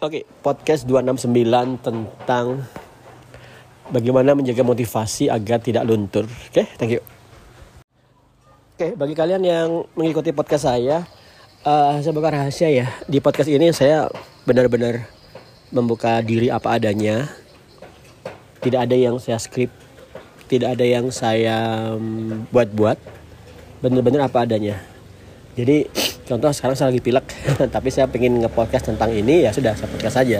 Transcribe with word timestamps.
Oke, 0.00 0.24
podcast 0.40 0.88
269 0.88 1.84
tentang 1.84 2.64
bagaimana 3.92 4.32
menjaga 4.32 4.64
motivasi 4.64 5.28
agar 5.28 5.60
tidak 5.60 5.84
luntur. 5.84 6.24
Oke, 6.24 6.64
thank 6.80 6.96
you. 6.96 7.04
Oke, 8.80 8.96
bagi 8.96 9.12
kalian 9.12 9.44
yang 9.44 9.84
mengikuti 9.92 10.32
podcast 10.32 10.72
saya, 10.72 11.04
uh, 11.68 12.00
saya 12.00 12.16
buka 12.16 12.32
rahasia 12.32 12.72
ya. 12.72 12.88
Di 13.12 13.20
podcast 13.20 13.52
ini 13.52 13.76
saya 13.76 14.08
benar-benar 14.48 15.04
membuka 15.68 16.24
diri 16.24 16.48
apa 16.48 16.80
adanya. 16.80 17.28
Tidak 18.64 18.80
ada 18.80 18.96
yang 18.96 19.20
saya 19.20 19.36
skrip, 19.36 19.68
tidak 20.48 20.80
ada 20.80 20.84
yang 20.88 21.12
saya 21.12 21.92
mm, 22.00 22.48
buat-buat. 22.48 22.96
Benar-benar 23.84 24.32
apa 24.32 24.48
adanya. 24.48 24.80
Jadi 25.60 25.92
contoh 26.30 26.54
sekarang 26.54 26.78
saya 26.78 26.94
lagi 26.94 27.02
pilek 27.02 27.26
tapi 27.74 27.90
saya 27.90 28.06
pengen 28.06 28.38
nge-podcast 28.46 28.94
tentang 28.94 29.10
ini 29.10 29.42
ya 29.42 29.50
sudah 29.50 29.74
saya 29.74 29.90
podcast 29.90 30.16
saja. 30.22 30.38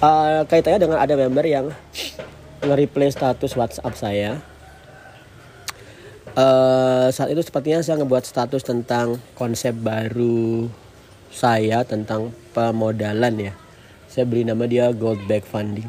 Uh, 0.00 0.40
kaitannya 0.48 0.80
dengan 0.80 0.98
ada 1.00 1.12
member 1.12 1.44
yang 1.44 1.68
nge-replay 2.64 3.12
status 3.12 3.52
WhatsApp 3.52 3.94
saya. 4.00 4.30
Uh, 6.34 7.12
saat 7.14 7.30
itu 7.30 7.44
sepertinya 7.44 7.84
saya 7.84 8.00
ngebuat 8.02 8.24
status 8.26 8.64
tentang 8.64 9.22
konsep 9.38 9.70
baru 9.76 10.66
saya 11.30 11.84
tentang 11.84 12.32
pemodalan 12.56 13.52
ya. 13.52 13.52
Saya 14.08 14.24
beri 14.24 14.42
nama 14.48 14.64
dia 14.64 14.90
gold 14.90 15.20
back 15.28 15.44
funding. 15.46 15.86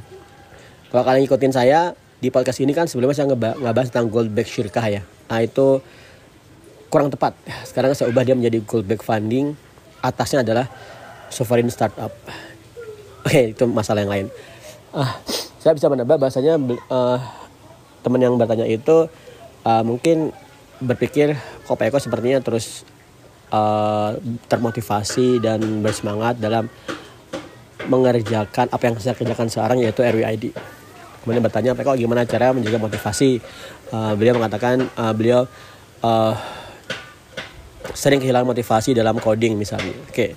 Kalau 0.91 1.01
kalian 1.01 1.25
ikutin 1.25 1.55
saya 1.55 1.95
di 2.19 2.29
podcast 2.29 2.61
ini 2.61 2.75
kan 2.75 2.85
sebelumnya 2.85 3.15
saya 3.17 3.31
ngebahas 3.31 3.89
tentang 3.89 4.11
gold 4.11 4.29
back 4.35 4.45
syirkah 4.45 4.85
ya. 4.85 5.01
Nah 5.31 5.39
itu 5.41 5.81
kurang 6.95 7.11
tepat. 7.11 7.35
Sekarang 7.67 7.91
saya 7.91 8.07
ubah 8.07 8.23
dia 8.23 8.39
menjadi 8.39 8.63
gold 8.63 8.87
back 8.87 9.03
funding. 9.03 9.51
Atasnya 9.99 10.47
adalah 10.47 10.71
sovereign 11.27 11.67
startup. 11.67 12.15
Oke, 13.27 13.51
itu 13.51 13.67
masalah 13.67 14.07
yang 14.07 14.13
lain. 14.15 14.27
Ah, 14.95 15.19
saya 15.59 15.75
bisa 15.75 15.91
menebak 15.91 16.15
bahasanya 16.15 16.55
uh, 16.87 17.19
teman 17.99 18.23
yang 18.23 18.39
bertanya 18.39 18.63
itu 18.63 19.11
uh, 19.67 19.83
mungkin 19.83 20.31
berpikir 20.79 21.35
kok 21.67 21.75
Pak 21.75 21.91
Eko 21.91 21.99
sepertinya 21.99 22.39
terus 22.39 22.87
uh, 23.51 24.15
termotivasi 24.47 25.43
dan 25.43 25.83
bersemangat 25.83 26.39
dalam 26.39 26.71
mengerjakan 27.91 28.71
apa 28.71 28.83
yang 28.87 28.95
saya 29.03 29.19
kerjakan 29.19 29.51
sekarang 29.51 29.83
yaitu 29.83 29.99
RWID. 29.99 30.55
Kemudian 31.27 31.43
bertanya 31.43 31.75
Pak 31.75 31.91
Eko 31.91 31.99
gimana 31.99 32.23
cara 32.23 32.55
menjaga 32.55 32.79
motivasi? 32.79 33.43
Uh, 33.91 34.15
beliau 34.15 34.39
mengatakan 34.39 34.87
uh, 34.95 35.11
beliau 35.11 35.43
uh, 35.99 36.63
sering 37.95 38.19
kehilangan 38.19 38.51
motivasi 38.51 38.91
dalam 38.91 39.17
coding 39.17 39.55
misalnya. 39.55 39.95
Oke. 40.11 40.35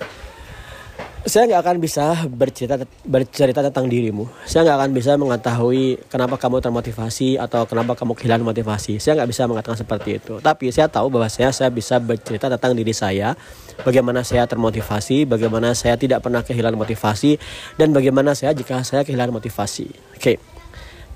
Saya 1.19 1.51
nggak 1.51 1.61
akan 1.61 1.77
bisa 1.83 2.15
bercerita 2.31 2.79
bercerita 3.03 3.59
tentang 3.59 3.91
dirimu. 3.91 4.23
Saya 4.47 4.63
nggak 4.65 4.77
akan 4.79 4.91
bisa 4.95 5.11
mengetahui 5.19 5.99
kenapa 6.07 6.39
kamu 6.39 6.63
termotivasi 6.63 7.35
atau 7.35 7.67
kenapa 7.67 7.93
kamu 7.99 8.15
kehilangan 8.15 8.47
motivasi. 8.47 9.03
Saya 9.03 9.19
nggak 9.19 9.29
bisa 9.29 9.43
mengatakan 9.45 9.75
seperti 9.75 10.15
itu. 10.15 10.39
Tapi 10.39 10.71
saya 10.71 10.87
tahu 10.87 11.11
bahwa 11.11 11.27
saya 11.27 11.51
saya 11.51 11.67
bisa 11.69 11.99
bercerita 11.99 12.47
tentang 12.47 12.71
diri 12.71 12.95
saya, 12.95 13.35
bagaimana 13.83 14.23
saya 14.23 14.47
termotivasi, 14.47 15.27
bagaimana 15.27 15.75
saya 15.75 15.99
tidak 15.99 16.23
pernah 16.23 16.39
kehilangan 16.39 16.79
motivasi, 16.79 17.35
dan 17.75 17.91
bagaimana 17.91 18.31
saya 18.31 18.55
jika 18.55 18.79
saya 18.87 19.03
kehilangan 19.03 19.35
motivasi. 19.43 19.91
Oke, 20.15 20.39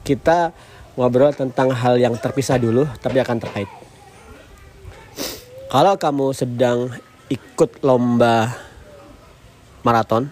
kita 0.03 0.51
ngobrol 0.99 1.31
tentang 1.31 1.71
hal 1.71 1.95
yang 1.95 2.13
terpisah 2.19 2.59
dulu, 2.59 2.85
tapi 2.99 3.23
akan 3.23 3.39
terkait. 3.39 3.82
Kalau 5.73 5.97
kamu 5.97 6.37
sedang 6.37 6.93
ikut 7.33 7.81
lomba 7.81 8.53
maraton, 9.81 10.29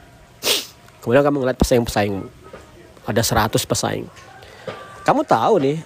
kemudian 1.02 1.25
kamu 1.25 1.42
ngeliat 1.42 1.58
pesaing-pesaingmu, 1.58 2.30
ada 3.09 3.22
100 3.25 3.50
pesaing. 3.66 4.06
Kamu 5.02 5.25
tahu 5.25 5.53
nih, 5.66 5.81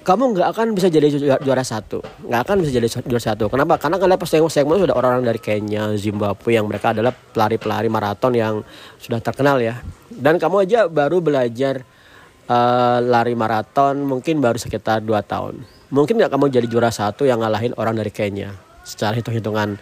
kamu 0.00 0.32
nggak 0.32 0.48
akan 0.48 0.66
bisa 0.72 0.88
jadi 0.88 1.12
juara, 1.44 1.60
satu, 1.60 2.00
nggak 2.24 2.40
akan 2.40 2.56
bisa 2.64 2.72
jadi 2.80 2.88
juara 2.88 3.20
satu. 3.20 3.52
Kenapa? 3.52 3.76
Karena 3.76 4.00
kalian 4.00 4.16
pesaing-pesaingmu 4.16 4.80
sudah 4.80 4.96
orang-orang 4.96 5.36
dari 5.36 5.40
Kenya, 5.44 5.92
Zimbabwe 6.00 6.56
yang 6.56 6.64
mereka 6.64 6.96
adalah 6.96 7.12
pelari-pelari 7.12 7.92
maraton 7.92 8.32
yang 8.32 8.64
sudah 8.96 9.20
terkenal 9.20 9.60
ya. 9.60 9.84
Dan 10.08 10.40
kamu 10.40 10.64
aja 10.64 10.88
baru 10.88 11.20
belajar 11.20 11.84
uh, 12.48 12.96
lari 12.96 13.36
maraton 13.36 14.08
mungkin 14.08 14.40
baru 14.40 14.56
sekitar 14.56 15.04
2 15.04 15.12
tahun 15.20 15.75
mungkin 15.90 16.18
nggak 16.18 16.32
kamu 16.32 16.50
jadi 16.50 16.66
juara 16.66 16.90
satu 16.90 17.26
yang 17.26 17.42
ngalahin 17.42 17.74
orang 17.78 17.98
dari 17.98 18.10
Kenya. 18.10 18.54
Secara 18.86 19.18
hitung-hitungan 19.18 19.78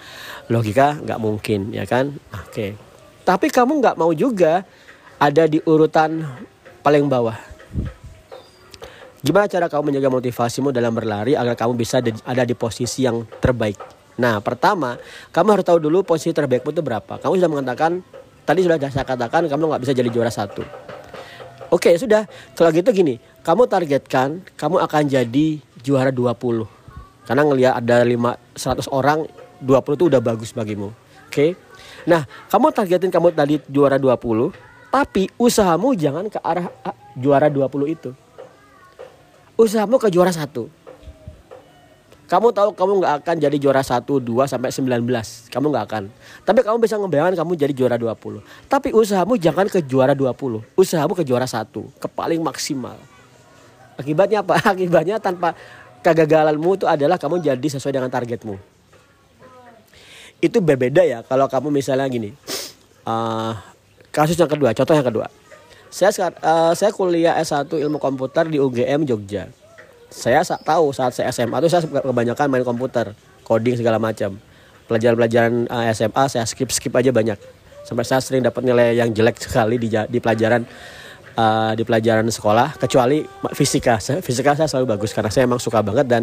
logika 0.48 0.96
nggak 1.00 1.20
mungkin 1.20 1.72
ya 1.72 1.84
kan? 1.84 2.16
Oke. 2.32 2.50
Okay. 2.50 2.70
tapi 3.24 3.48
kamu 3.48 3.80
nggak 3.80 3.96
mau 3.96 4.12
juga 4.12 4.68
ada 5.16 5.48
di 5.48 5.56
urutan 5.64 6.24
paling 6.84 7.08
bawah. 7.08 7.36
Gimana 9.24 9.48
cara 9.48 9.72
kamu 9.72 9.88
menjaga 9.88 10.12
motivasimu 10.12 10.68
dalam 10.68 10.92
berlari 10.92 11.32
agar 11.32 11.56
kamu 11.56 11.80
bisa 11.80 12.04
ada 12.04 12.44
di 12.44 12.52
posisi 12.52 13.08
yang 13.08 13.24
terbaik? 13.40 13.80
Nah 14.20 14.36
pertama 14.44 15.00
kamu 15.32 15.48
harus 15.56 15.64
tahu 15.64 15.80
dulu 15.80 16.04
posisi 16.04 16.36
terbaikmu 16.36 16.76
itu 16.76 16.84
berapa. 16.84 17.16
Kamu 17.16 17.32
sudah 17.40 17.48
mengatakan 17.48 18.04
tadi 18.44 18.60
sudah 18.60 18.76
saya 18.92 19.08
katakan 19.08 19.48
kamu 19.48 19.72
nggak 19.72 19.82
bisa 19.88 19.92
jadi 19.96 20.12
juara 20.12 20.28
satu. 20.28 20.60
Oke 21.72 21.96
sudah. 21.96 22.28
Kalau 22.52 22.68
gitu 22.68 22.92
gini 22.92 23.16
kamu 23.44 23.68
targetkan 23.68 24.40
kamu 24.56 24.80
akan 24.80 25.04
jadi 25.04 25.60
juara 25.84 26.08
20 26.08 26.64
karena 27.28 27.42
ngelihat 27.44 27.74
ada 27.76 28.00
5 28.00 28.88
100 28.88 28.88
orang 28.88 29.28
20 29.60 30.00
itu 30.00 30.04
udah 30.08 30.20
bagus 30.24 30.50
bagimu 30.56 30.88
oke 30.88 30.96
okay? 31.28 31.52
nah 32.08 32.24
kamu 32.48 32.72
targetin 32.72 33.12
kamu 33.12 33.36
tadi 33.36 33.60
juara 33.68 34.00
20 34.00 34.48
tapi 34.88 35.28
usahamu 35.36 35.92
jangan 35.92 36.32
ke 36.32 36.40
arah 36.40 36.72
juara 37.20 37.52
20 37.52 37.68
itu 37.92 38.10
usahamu 39.60 40.00
ke 40.00 40.08
juara 40.08 40.32
satu 40.32 40.72
kamu 42.24 42.56
tahu 42.56 42.72
kamu 42.72 42.92
nggak 43.04 43.14
akan 43.20 43.36
jadi 43.36 43.56
juara 43.60 43.84
1, 43.84 44.00
2 44.00 44.48
sampai 44.48 44.72
19. 44.72 45.52
Kamu 45.52 45.66
nggak 45.68 45.84
akan. 45.92 46.04
Tapi 46.40 46.64
kamu 46.64 46.80
bisa 46.80 46.96
ngebayangkan 46.96 47.36
kamu 47.36 47.52
jadi 47.52 47.72
juara 47.76 47.96
20. 48.00 48.40
Tapi 48.64 48.96
usahamu 48.96 49.36
jangan 49.36 49.68
ke 49.68 49.84
juara 49.84 50.16
20. 50.16 50.64
Usahamu 50.72 51.12
ke 51.12 51.20
juara 51.20 51.44
1, 51.44 51.68
ke 52.00 52.08
paling 52.08 52.40
maksimal. 52.40 52.96
Akibatnya 53.94 54.42
apa? 54.42 54.58
Akibatnya 54.74 55.16
tanpa 55.22 55.54
kegagalanmu 56.04 56.76
itu 56.76 56.86
adalah 56.86 57.16
kamu 57.16 57.40
jadi 57.40 57.68
sesuai 57.78 57.96
dengan 57.96 58.10
targetmu. 58.12 58.60
Itu 60.44 60.60
berbeda 60.60 61.00
ya 61.00 61.24
kalau 61.24 61.48
kamu 61.48 61.72
misalnya 61.72 62.04
gini. 62.10 62.36
Uh, 63.04 63.56
kasus 64.12 64.36
yang 64.36 64.48
kedua, 64.48 64.76
contoh 64.76 64.92
yang 64.92 65.08
kedua. 65.08 65.26
Saya 65.88 66.10
uh, 66.42 66.74
saya 66.74 66.90
kuliah 66.90 67.38
S1 67.38 67.70
ilmu 67.70 68.02
komputer 68.02 68.50
di 68.50 68.58
UGM 68.58 69.06
Jogja. 69.06 69.48
Saya 70.10 70.42
tahu 70.42 70.90
saat 70.94 71.14
saya 71.14 71.30
SMA 71.30 71.58
itu 71.58 71.70
saya 71.70 71.86
kebanyakan 71.86 72.46
main 72.50 72.66
komputer, 72.66 73.14
coding 73.46 73.78
segala 73.78 73.98
macam. 73.98 74.36
Pelajaran-pelajaran 74.84 75.70
uh, 75.70 75.88
eh, 75.88 75.94
SMA 75.96 76.24
saya 76.28 76.44
skip-skip 76.44 76.92
aja 76.92 77.08
banyak. 77.14 77.38
Sampai 77.84 78.04
saya 78.04 78.20
sering 78.20 78.44
dapat 78.44 78.64
nilai 78.64 78.96
yang 78.96 79.12
jelek 79.12 79.36
sekali 79.40 79.76
di, 79.76 79.88
di 79.92 80.18
pelajaran 80.20 80.64
uh, 81.36 81.72
di 81.74 81.82
pelajaran 81.82 82.26
sekolah 82.26 82.78
kecuali 82.78 83.22
fisika. 83.54 83.98
Fisika 84.00 84.54
saya 84.58 84.70
selalu 84.70 84.98
bagus 84.98 85.10
karena 85.14 85.30
saya 85.30 85.46
emang 85.46 85.60
suka 85.60 85.82
banget 85.82 86.06
dan 86.06 86.22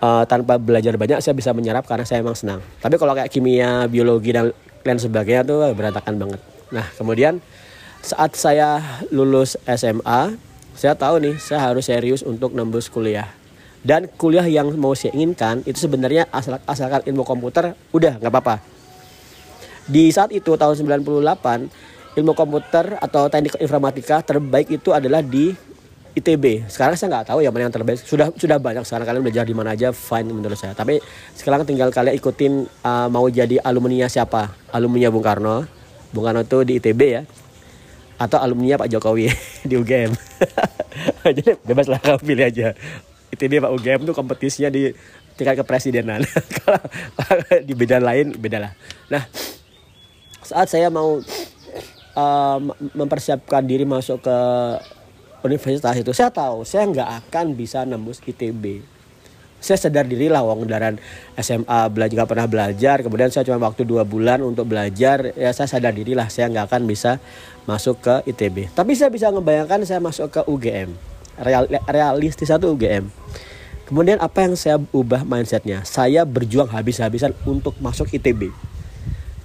uh, 0.00 0.24
tanpa 0.24 0.56
belajar 0.56 0.96
banyak 0.96 1.20
saya 1.20 1.36
bisa 1.36 1.52
menyerap 1.52 1.84
karena 1.86 2.04
saya 2.04 2.24
emang 2.24 2.36
senang. 2.36 2.60
Tapi 2.80 2.96
kalau 2.96 3.12
kayak 3.16 3.30
kimia 3.30 3.86
biologi 3.86 4.32
dan 4.34 4.52
lain 4.80 4.98
sebagainya 4.98 5.44
tuh 5.44 5.70
berantakan 5.76 6.16
banget. 6.16 6.40
Nah 6.72 6.86
kemudian 6.96 7.38
saat 8.00 8.32
saya 8.32 8.80
lulus 9.12 9.60
SMA 9.68 10.34
saya 10.72 10.96
tahu 10.96 11.20
nih 11.20 11.36
saya 11.36 11.68
harus 11.70 11.84
serius 11.86 12.24
untuk 12.24 12.56
nembus 12.56 12.88
kuliah. 12.88 13.28
Dan 13.80 14.12
kuliah 14.20 14.44
yang 14.44 14.76
mau 14.76 14.92
saya 14.92 15.16
inginkan 15.16 15.64
itu 15.64 15.88
sebenarnya 15.88 16.28
asal 16.28 16.60
asalkan 16.68 17.00
ilmu 17.08 17.24
komputer 17.24 17.72
udah 17.96 18.20
nggak 18.20 18.32
apa-apa. 18.32 18.60
Di 19.88 20.12
saat 20.12 20.30
itu 20.36 20.54
tahun 20.54 20.76
98 20.76 21.99
ilmu 22.20 22.36
komputer 22.36 23.00
atau 23.00 23.32
teknik 23.32 23.56
informatika 23.56 24.20
terbaik 24.20 24.68
itu 24.68 24.92
adalah 24.92 25.24
di 25.24 25.56
ITB. 26.10 26.66
Sekarang 26.66 26.98
saya 26.98 27.08
nggak 27.16 27.32
tahu 27.32 27.40
ya 27.40 27.54
mana 27.54 27.70
yang 27.70 27.74
terbaik. 27.74 28.02
Sudah 28.02 28.34
sudah 28.34 28.58
banyak 28.58 28.82
sekarang 28.82 29.06
kalian 29.06 29.22
belajar 29.22 29.44
di 29.46 29.54
mana 29.54 29.72
aja 29.72 29.94
fine 29.94 30.28
menurut 30.28 30.58
saya. 30.58 30.74
Tapi 30.74 30.98
sekarang 31.38 31.62
tinggal 31.64 31.94
kalian 31.94 32.14
ikutin 32.18 32.66
uh, 32.82 33.08
mau 33.08 33.24
jadi 33.30 33.62
alumni 33.62 34.10
siapa? 34.10 34.52
Alumni 34.74 35.08
Bung 35.08 35.24
Karno. 35.24 35.64
Bung 36.10 36.26
Karno 36.26 36.42
itu 36.42 36.66
di 36.66 36.82
ITB 36.82 37.00
ya. 37.06 37.22
Atau 38.20 38.36
alumni 38.36 38.76
Pak 38.76 38.90
Jokowi 38.90 39.30
di 39.68 39.74
UGM. 39.78 40.12
jadi 41.40 41.56
bebas 41.62 41.86
lah 41.86 42.02
kamu 42.02 42.20
pilih 42.26 42.44
aja. 42.44 42.68
ITB 43.30 43.62
Pak 43.62 43.70
UGM 43.70 44.00
tuh 44.10 44.14
kompetisinya 44.18 44.68
di 44.68 44.90
tingkat 45.38 45.62
kepresidenan. 45.62 46.26
Kalau 46.58 46.82
di 47.62 47.72
bidang 47.72 48.02
lain 48.02 48.34
beda 48.34 48.58
lah. 48.58 48.72
Nah, 49.08 49.22
saat 50.42 50.66
saya 50.66 50.90
mau 50.90 51.22
um, 52.16 52.74
mempersiapkan 52.94 53.62
diri 53.64 53.84
masuk 53.86 54.24
ke 54.24 54.38
universitas 55.44 55.96
itu 55.96 56.12
saya 56.12 56.28
tahu 56.28 56.68
saya 56.68 56.84
nggak 56.88 57.10
akan 57.26 57.56
bisa 57.56 57.82
nembus 57.88 58.20
ITB 58.24 58.84
saya 59.60 59.76
sadar 59.76 60.08
diri 60.08 60.32
lah 60.32 60.40
wong 60.40 60.64
dari 60.64 60.96
SMA 61.36 61.80
belajar 61.92 62.16
nggak 62.16 62.30
pernah 62.32 62.48
belajar. 62.48 63.04
Kemudian 63.04 63.28
saya 63.28 63.44
cuma 63.44 63.60
waktu 63.60 63.84
dua 63.84 64.08
bulan 64.08 64.40
untuk 64.40 64.64
belajar 64.64 65.36
ya 65.36 65.52
saya 65.52 65.68
sadar 65.68 65.92
diri 65.92 66.16
lah 66.16 66.32
saya 66.32 66.48
nggak 66.48 66.64
akan 66.64 66.88
bisa 66.88 67.20
masuk 67.68 68.00
ke 68.00 68.14
ITB 68.34 68.72
tapi 68.72 68.96
saya 68.96 69.12
bisa 69.12 69.28
ngebayangkan 69.28 69.84
saya 69.84 70.00
masuk 70.00 70.32
ke 70.32 70.40
UGM 70.48 70.90
Real, 71.40 71.64
realistis 71.88 72.50
satu 72.50 72.74
UGM 72.74 73.06
kemudian 73.86 74.18
apa 74.18 74.44
yang 74.44 74.54
saya 74.58 74.76
ubah 74.92 75.22
mindsetnya? 75.22 75.86
Saya 75.86 76.26
berjuang 76.26 76.68
habis-habisan 76.68 77.36
untuk 77.46 77.76
masuk 77.78 78.10
ITB 78.10 78.50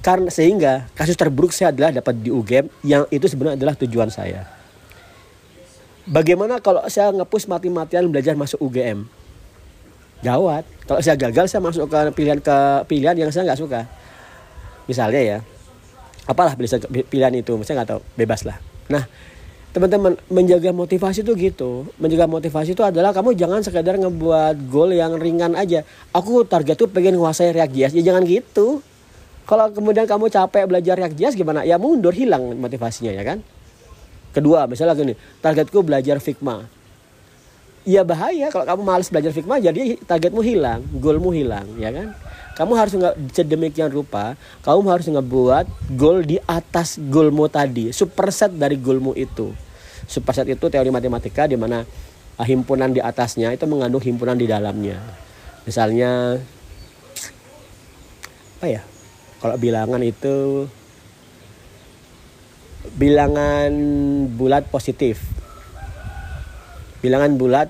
karena 0.06 0.30
sehingga 0.30 0.86
kasus 0.94 1.18
terburuk 1.18 1.50
saya 1.50 1.74
adalah 1.74 1.90
dapat 1.90 2.22
di 2.22 2.30
UGM 2.30 2.69
yang 2.86 3.10
itu 3.10 3.25
sebenarnya 3.25 3.57
adalah 3.57 3.74
tujuan 3.74 4.13
saya. 4.13 4.46
Bagaimana 6.06 6.62
kalau 6.62 6.86
saya 6.86 7.10
ngepus 7.10 7.50
mati-matian 7.50 8.06
belajar 8.13 8.38
masuk 8.38 8.62
UGM 8.62 9.10
gawat. 10.22 10.62
Kalau 10.86 11.02
saya 11.02 11.18
gagal 11.18 11.50
saya 11.50 11.66
masuk 11.66 11.90
ke 11.90 11.98
pilihan 12.13 12.38
ke 12.38 12.57
pilihan 12.86 13.18
yang 13.18 13.34
saya 13.34 13.50
nggak 13.50 13.57
suka. 13.66 13.90
Misalnya 14.86 15.22
ya 15.25 15.38
apalah 16.30 16.54
pilihan 17.10 17.34
itu 17.34 17.58
saya 17.66 17.81
nggak 17.81 17.90
tahu 17.98 18.01
bebas 18.13 18.46
lah. 18.46 18.62
Nah 18.94 19.10
teman-teman 19.74 20.22
menjaga 20.30 20.69
motivasi 20.69 21.25
itu 21.25 21.34
gitu. 21.34 21.90
Menjaga 21.98 22.30
motivasi 22.30 22.78
itu 22.78 22.86
adalah 22.86 23.10
kamu 23.10 23.34
jangan 23.34 23.66
sekedar 23.66 23.98
ngebuat 23.98 24.69
goal 24.69 24.94
yang 24.94 25.18
ringan 25.18 25.58
aja. 25.58 25.81
Aku 26.13 26.46
target 26.46 26.78
tuh 26.78 26.94
pengen 26.94 27.18
nguasai 27.18 27.58
React.js 27.58 27.98
ya 27.98 28.13
jangan 28.13 28.22
gitu 28.30 28.86
kalau 29.46 29.70
kemudian 29.72 30.10
kamu 30.10 30.30
capek 30.30 30.66
belajar 30.66 30.98
React.js 30.98 31.38
gimana 31.38 31.62
ya 31.64 31.78
mundur 31.78 32.12
hilang 32.12 32.58
motivasinya 32.58 33.14
ya 33.14 33.24
kan 33.24 33.40
kedua 34.34 34.66
misalnya 34.68 34.98
gini 34.98 35.14
targetku 35.40 35.86
belajar 35.86 36.20
Figma 36.20 36.66
ya 37.86 38.02
bahaya 38.02 38.50
kalau 38.50 38.66
kamu 38.66 38.82
males 38.82 39.08
belajar 39.14 39.32
Figma 39.32 39.62
jadi 39.62 40.02
targetmu 40.02 40.42
hilang, 40.42 40.82
goalmu 40.98 41.30
hilang, 41.32 41.70
ya 41.78 41.94
kan? 41.94 42.18
Kamu 42.58 42.74
harus 42.74 42.94
nggak 42.98 43.16
sedemikian 43.32 43.94
rupa, 43.94 44.34
kamu 44.66 44.90
harus 44.90 45.06
ngebuat 45.06 45.94
goal 45.94 46.26
di 46.26 46.42
atas 46.50 46.98
goalmu 46.98 47.46
tadi, 47.46 47.94
superset 47.94 48.52
dari 48.52 48.82
goalmu 48.82 49.14
itu. 49.14 49.54
Superset 50.10 50.50
itu 50.50 50.66
teori 50.66 50.90
matematika 50.90 51.46
di 51.46 51.56
mana 51.60 51.86
ah, 52.36 52.48
himpunan 52.48 52.90
di 52.90 53.00
atasnya 53.00 53.54
itu 53.54 53.70
mengandung 53.70 54.02
himpunan 54.02 54.36
di 54.36 54.50
dalamnya. 54.50 54.98
Misalnya 55.68 56.42
apa 58.56 58.68
ya? 58.72 58.82
Kalau 59.46 59.62
bilangan 59.62 60.02
itu 60.02 60.66
bilangan 62.98 63.70
bulat 64.34 64.66
positif. 64.74 65.22
Bilangan 67.06 67.38
bulat 67.38 67.70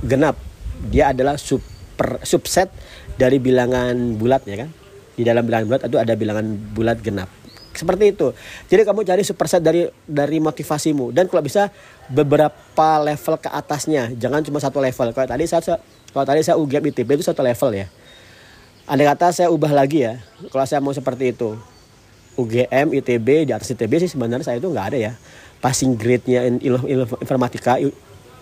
genap. 0.00 0.40
Dia 0.88 1.12
adalah 1.12 1.36
super 1.36 2.24
subset 2.24 2.72
dari 3.20 3.36
bilangan 3.36 4.16
bulat 4.16 4.48
ya 4.48 4.64
kan? 4.64 4.72
Di 5.12 5.20
dalam 5.20 5.44
bilangan 5.44 5.68
bulat 5.68 5.82
itu 5.84 6.00
ada 6.00 6.16
bilangan 6.16 6.48
bulat 6.72 7.04
genap. 7.04 7.28
Seperti 7.76 8.16
itu. 8.16 8.32
Jadi 8.72 8.88
kamu 8.88 9.04
cari 9.04 9.20
superset 9.20 9.60
dari 9.60 9.84
dari 10.08 10.40
motivasimu. 10.40 11.12
Dan 11.12 11.28
kalau 11.28 11.44
bisa 11.44 11.68
beberapa 12.08 13.04
level 13.04 13.36
ke 13.36 13.52
atasnya. 13.52 14.16
Jangan 14.16 14.40
cuma 14.48 14.64
satu 14.64 14.80
level. 14.80 15.12
Kalau 15.12 15.28
tadi 15.28 15.44
saya 15.44 15.76
kalau 16.16 16.24
tadi 16.24 16.40
saya 16.40 16.56
UGM 16.56 16.88
ITB 16.88 17.20
itu 17.20 17.24
satu 17.28 17.44
level 17.44 17.84
ya 17.84 17.92
Andai 18.86 19.02
kata 19.02 19.34
saya 19.34 19.50
ubah 19.50 19.74
lagi 19.74 20.06
ya 20.06 20.22
kalau 20.54 20.62
saya 20.62 20.78
mau 20.78 20.94
seperti 20.94 21.34
itu. 21.34 21.58
UGM 22.38 22.92
ITB 23.02 23.48
di 23.48 23.52
atas 23.56 23.72
ITB 23.72 23.98
sih 23.98 24.12
sebenarnya 24.12 24.46
saya 24.46 24.62
itu 24.62 24.70
nggak 24.70 24.94
ada 24.94 24.98
ya. 25.10 25.12
Passing 25.58 25.98
grade-nya 25.98 26.46
informatika 27.18 27.82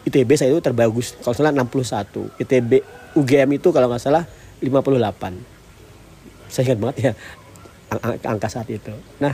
ITB 0.04 0.30
saya 0.36 0.52
itu 0.52 0.60
terbagus. 0.60 1.16
Kalau 1.24 1.32
salah 1.32 1.48
61 1.48 2.44
ITB 2.44 2.84
UGM 3.16 3.56
itu 3.56 3.72
kalau 3.72 3.88
nggak 3.88 4.04
salah 4.04 4.28
58 4.60 5.56
saya 6.52 6.62
ingat 6.70 6.78
banget 6.78 6.96
ya 7.00 7.12
ang 7.88 8.36
angka 8.36 8.48
saat 8.52 8.68
itu. 8.68 8.92
Nah 9.24 9.32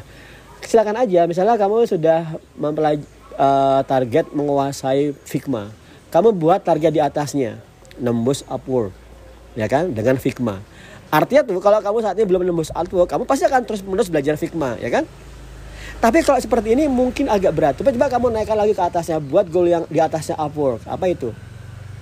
silakan 0.62 0.94
aja. 0.94 1.26
Misalnya 1.26 1.58
kamu 1.58 1.90
sudah 1.90 2.38
mempelaj 2.54 3.02
uh, 3.34 3.82
target 3.82 4.30
menguasai 4.30 5.10
Figma. 5.26 5.74
Kamu 6.14 6.38
buat 6.38 6.62
target 6.62 6.94
di 6.94 7.02
atasnya. 7.02 7.58
Nembus 7.98 8.46
Upwork 8.46 8.94
ya 9.58 9.66
kan? 9.66 9.90
Dengan 9.90 10.14
Figma 10.14 10.62
artinya 11.10 11.42
tuh 11.42 11.58
kalau 11.58 11.82
kamu 11.82 11.98
saat 12.06 12.16
ini 12.16 12.26
belum 12.26 12.42
nembus 12.46 12.70
Upwork 12.70 13.10
kamu 13.10 13.26
pasti 13.26 13.44
akan 13.50 13.66
terus 13.66 13.82
menerus 13.82 14.08
belajar 14.08 14.38
Figma 14.38 14.78
ya 14.78 14.88
kan 14.88 15.04
tapi 16.00 16.24
kalau 16.24 16.40
seperti 16.40 16.72
ini 16.72 16.88
mungkin 16.88 17.28
agak 17.28 17.52
berat. 17.52 17.74
Coba 17.76 17.92
coba 17.92 18.08
kamu 18.08 18.26
naikkan 18.32 18.56
lagi 18.56 18.72
ke 18.72 18.80
atasnya, 18.80 19.20
buat 19.20 19.52
goal 19.52 19.68
yang 19.68 19.84
di 19.84 20.00
atasnya 20.00 20.32
Upwork. 20.40 20.88
Apa 20.88 21.12
itu? 21.12 21.28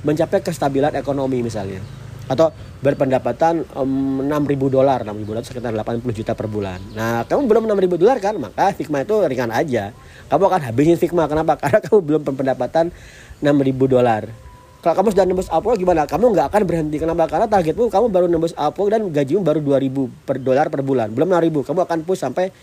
Mencapai 0.07 0.39
kestabilan 0.39 0.95
ekonomi 0.95 1.43
misalnya. 1.43 1.83
Atau 2.31 2.55
berpendapatan 2.79 3.67
um, 3.75 4.23
6 4.23 4.31
ribu 4.47 4.71
dolar, 4.71 5.03
6 5.03 5.19
ribu 5.19 5.35
dolar 5.35 5.43
sekitar 5.43 5.75
80 5.75 5.99
juta 6.15 6.39
per 6.39 6.47
bulan. 6.47 6.79
Nah, 6.95 7.27
kamu 7.27 7.51
belum 7.51 7.67
6 7.67 7.75
ribu 7.75 7.99
dolar 7.99 8.23
kan? 8.23 8.39
Maka 8.39 8.71
Figma 8.71 9.03
itu 9.03 9.19
ringan 9.19 9.51
aja. 9.51 9.91
Kamu 10.31 10.47
akan 10.47 10.61
habisin 10.71 10.95
Figma. 10.95 11.27
Kenapa? 11.27 11.59
Karena 11.61 11.83
kamu 11.83 11.99
belum 11.99 12.23
berpendapatan 12.23 12.95
6 13.43 13.51
ribu 13.67 13.91
dolar. 13.91 14.31
Kalau 14.79 14.95
kamu 14.95 15.09
sudah 15.11 15.25
nembus 15.27 15.51
Upwork 15.51 15.79
gimana? 15.79 16.07
Kamu 16.07 16.31
nggak 16.31 16.55
akan 16.55 16.63
berhenti. 16.63 17.03
Kenapa? 17.03 17.27
Karena 17.27 17.51
targetmu 17.51 17.91
kamu 17.91 18.07
baru 18.15 18.27
nembus 18.31 18.55
Upwork 18.55 18.95
dan 18.95 19.03
gajimu 19.11 19.43
baru 19.43 19.59
2000 19.59 20.07
per 20.23 20.37
dolar 20.39 20.67
per 20.71 20.87
bulan. 20.87 21.11
Belum 21.11 21.27
6000. 21.27 21.67
Kamu 21.67 21.81
akan 21.83 21.99
push 22.07 22.23
sampai 22.23 22.55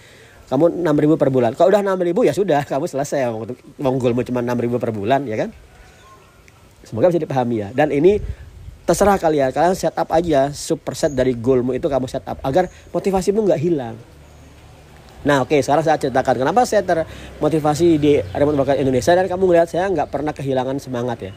kamu 0.46 0.86
enam 0.86 0.96
ribu 0.96 1.16
per 1.18 1.34
bulan 1.34 1.58
kalau 1.58 1.74
udah 1.74 1.82
enam 1.82 1.98
ribu 1.98 2.22
ya 2.22 2.34
sudah 2.34 2.62
kamu 2.70 2.86
selesai 2.86 3.30
wong 3.82 3.96
goalmu 3.98 4.22
cuma 4.22 4.46
enam 4.46 4.58
ribu 4.58 4.78
per 4.78 4.94
bulan 4.94 5.26
ya 5.26 5.46
kan 5.46 5.50
semoga 6.86 7.10
bisa 7.10 7.22
dipahami 7.22 7.66
ya 7.66 7.70
dan 7.74 7.90
ini 7.90 8.22
terserah 8.86 9.18
kalian 9.18 9.50
kalian 9.50 9.74
setup 9.74 10.06
aja 10.14 10.54
superset 10.54 11.10
dari 11.18 11.34
goalmu 11.34 11.74
itu 11.74 11.90
kamu 11.90 12.06
setup 12.06 12.38
agar 12.46 12.70
motivasimu 12.94 13.42
nggak 13.42 13.62
hilang 13.62 13.98
Nah 15.26 15.42
oke 15.42 15.58
okay, 15.58 15.60
sekarang 15.66 15.82
saya 15.82 15.98
ceritakan 15.98 16.46
kenapa 16.46 16.70
saya 16.70 16.86
termotivasi 16.86 17.98
di 17.98 18.22
Remote 18.22 18.62
Worker 18.62 18.78
Indonesia? 18.78 19.10
Dan 19.18 19.26
kamu 19.26 19.44
melihat 19.50 19.66
saya 19.66 19.90
nggak 19.90 20.14
pernah 20.14 20.30
kehilangan 20.38 20.78
semangat 20.78 21.18
ya. 21.18 21.32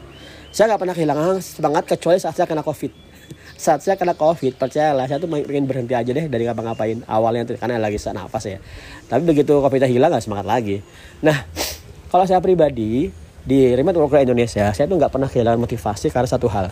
Saya 0.53 0.69
nggak 0.69 0.81
pernah 0.85 0.95
kehilangan 0.95 1.41
semangat 1.41 1.83
kecuali 1.89 2.21
saat 2.21 2.37
saya 2.37 2.45
kena 2.45 2.61
covid. 2.61 2.93
Saat 3.59 3.83
saya 3.83 3.99
kena 3.99 4.15
covid 4.15 4.55
percayalah 4.55 5.09
saya 5.09 5.19
tuh 5.19 5.27
pengen 5.27 5.67
berhenti 5.67 5.91
aja 5.91 6.07
deh 6.07 6.31
dari 6.31 6.47
ngapa-ngapain 6.47 7.03
awalnya 7.11 7.43
tuh 7.43 7.59
karena 7.59 7.75
lagi 7.75 7.99
sesak 7.99 8.15
nafas 8.15 8.45
ya. 8.45 8.61
Tapi 9.09 9.25
begitu 9.25 9.57
covidnya 9.57 9.89
hilang 9.89 10.13
nggak 10.13 10.23
semangat 10.23 10.45
lagi. 10.47 10.79
Nah 11.25 11.43
kalau 12.13 12.23
saya 12.29 12.39
pribadi 12.39 13.09
di 13.43 13.59
remote 13.73 13.99
worker 13.99 14.21
Indonesia 14.21 14.69
saya 14.71 14.85
tuh 14.85 14.95
nggak 14.95 15.11
pernah 15.11 15.27
kehilangan 15.27 15.59
motivasi 15.59 16.07
karena 16.13 16.29
satu 16.29 16.47
hal. 16.47 16.69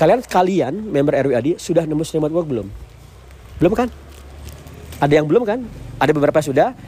Kalian 0.00 0.24
sekalian 0.24 0.74
member 0.80 1.14
RWAD 1.14 1.60
sudah 1.60 1.86
nembus 1.86 2.10
remote 2.10 2.34
work 2.34 2.48
belum? 2.48 2.66
Belum 3.62 3.72
kan 3.78 3.92
ada 5.02 5.12
yang 5.18 5.26
belum 5.26 5.42
kan? 5.42 5.58
Ada 5.98 6.14
beberapa 6.14 6.38
sudah. 6.38 6.78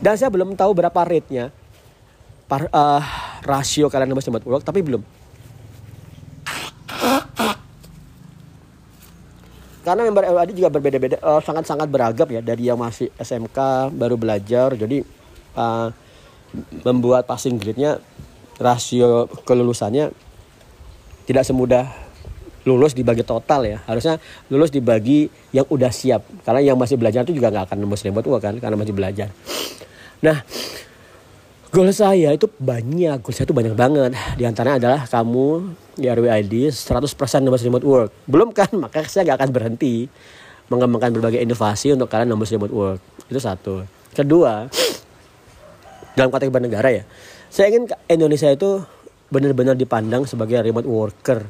Dan 0.00 0.16
saya 0.16 0.32
belum 0.32 0.56
tahu 0.56 0.72
berapa 0.72 0.96
rate-nya. 1.04 1.52
Uh, 2.48 3.02
rasio 3.44 3.90
kalian 3.92 4.14
nembus 4.14 4.30
remote 4.30 4.46
work 4.46 4.64
tapi 4.64 4.80
belum. 4.80 5.04
Karena 9.84 10.08
member 10.08 10.24
LAD 10.24 10.56
juga 10.56 10.72
berbeda-beda 10.72 11.20
uh, 11.20 11.44
sangat-sangat 11.44 11.84
beragam 11.92 12.28
ya. 12.32 12.40
Dari 12.40 12.72
yang 12.72 12.80
masih 12.80 13.12
SMK 13.20 13.92
baru 13.92 14.16
belajar. 14.16 14.72
Jadi 14.72 15.04
uh, 15.52 15.92
membuat 16.88 17.28
passing 17.28 17.60
grade-nya 17.60 18.00
rasio 18.56 19.28
kelulusannya 19.44 20.14
tidak 21.28 21.44
semudah 21.44 22.03
lulus 22.64 22.96
dibagi 22.96 23.22
total 23.24 23.64
ya 23.68 23.78
harusnya 23.84 24.16
lulus 24.48 24.72
dibagi 24.72 25.28
yang 25.52 25.68
udah 25.68 25.92
siap 25.92 26.24
karena 26.44 26.72
yang 26.72 26.76
masih 26.80 26.96
belajar 26.96 27.22
itu 27.28 27.36
juga 27.36 27.52
nggak 27.52 27.70
akan 27.70 27.78
nembus 27.84 28.04
remote 28.04 28.28
kan 28.40 28.56
karena 28.56 28.76
masih 28.76 28.96
belajar 28.96 29.28
nah 30.24 30.40
Goal 31.74 31.90
saya 31.90 32.30
itu 32.30 32.46
banyak, 32.46 33.18
goal 33.18 33.34
saya 33.34 33.50
itu 33.50 33.56
banyak 33.58 33.74
banget. 33.74 34.14
Di 34.38 34.46
antaranya 34.46 34.78
adalah 34.78 35.10
kamu 35.10 35.74
di 35.98 36.06
RWID 36.06 36.70
100% 36.70 37.42
nembus 37.42 37.66
remote 37.66 37.82
work. 37.82 38.10
Belum 38.30 38.54
kan, 38.54 38.70
maka 38.86 39.02
saya 39.10 39.34
gak 39.34 39.42
akan 39.42 39.50
berhenti 39.50 40.06
mengembangkan 40.70 41.10
berbagai 41.18 41.42
inovasi 41.42 41.90
untuk 41.90 42.06
kalian 42.06 42.30
nembus 42.30 42.54
remote 42.54 42.70
work. 42.70 43.02
Itu 43.26 43.42
satu. 43.42 43.82
Kedua, 44.14 44.70
dalam 46.14 46.30
konteks 46.30 46.54
bernegara 46.54 46.94
ya, 46.94 47.02
saya 47.50 47.74
ingin 47.74 47.90
Indonesia 48.06 48.54
itu 48.54 48.78
benar-benar 49.34 49.74
dipandang 49.74 50.30
sebagai 50.30 50.62
remote 50.62 50.86
worker 50.86 51.42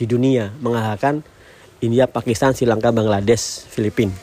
di 0.00 0.08
dunia, 0.08 0.48
mengalahkan 0.64 1.20
India, 1.84 2.08
Pakistan, 2.08 2.56
Sri 2.56 2.64
Lanka, 2.64 2.88
Bangladesh, 2.88 3.68
Filipina. 3.68 4.16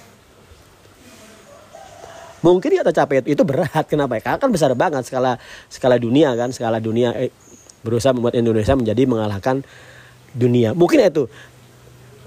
Mungkin 2.42 2.70
dia 2.70 2.82
capek 2.82 3.26
itu 3.30 3.44
berat. 3.46 3.86
Kenapa 3.92 4.18
ya? 4.18 4.22
Karena 4.26 4.38
kan 4.42 4.50
besar 4.50 4.74
banget 4.74 5.06
skala 5.06 5.38
skala 5.70 5.98
dunia 6.02 6.34
kan 6.34 6.50
skala 6.54 6.78
dunia 6.78 7.14
eh, 7.18 7.34
berusaha 7.82 8.14
membuat 8.14 8.38
Indonesia 8.38 8.74
menjadi 8.74 9.06
mengalahkan 9.06 9.62
dunia. 10.34 10.74
Mungkin 10.74 11.02
itu. 11.02 11.30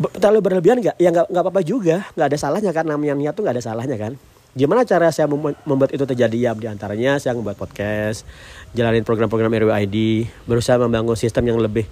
Terlalu 0.00 0.40
berlebihan 0.40 0.80
nggak? 0.80 0.96
Ya 0.96 1.10
nggak 1.12 1.30
apa-apa 1.30 1.62
juga. 1.62 2.06
Nggak 2.16 2.26
ada 2.32 2.38
salahnya 2.38 2.70
kan 2.74 2.86
namanya 2.86 3.14
niat 3.18 3.34
tuh 3.36 3.42
nggak 3.46 3.60
ada 3.60 3.64
salahnya 3.64 3.96
kan. 4.00 4.18
Gimana 4.50 4.82
cara 4.82 5.14
saya 5.14 5.30
membuat 5.30 5.94
itu 5.94 6.02
terjadi? 6.02 6.50
Ya 6.50 6.52
di 6.58 6.66
antaranya 6.66 7.22
saya 7.22 7.38
membuat 7.38 7.54
podcast 7.54 8.26
jalanin 8.74 9.06
program-program 9.06 9.52
RWID 9.62 10.26
berusaha 10.50 10.74
membangun 10.74 11.14
sistem 11.14 11.54
yang 11.54 11.62
lebih 11.62 11.86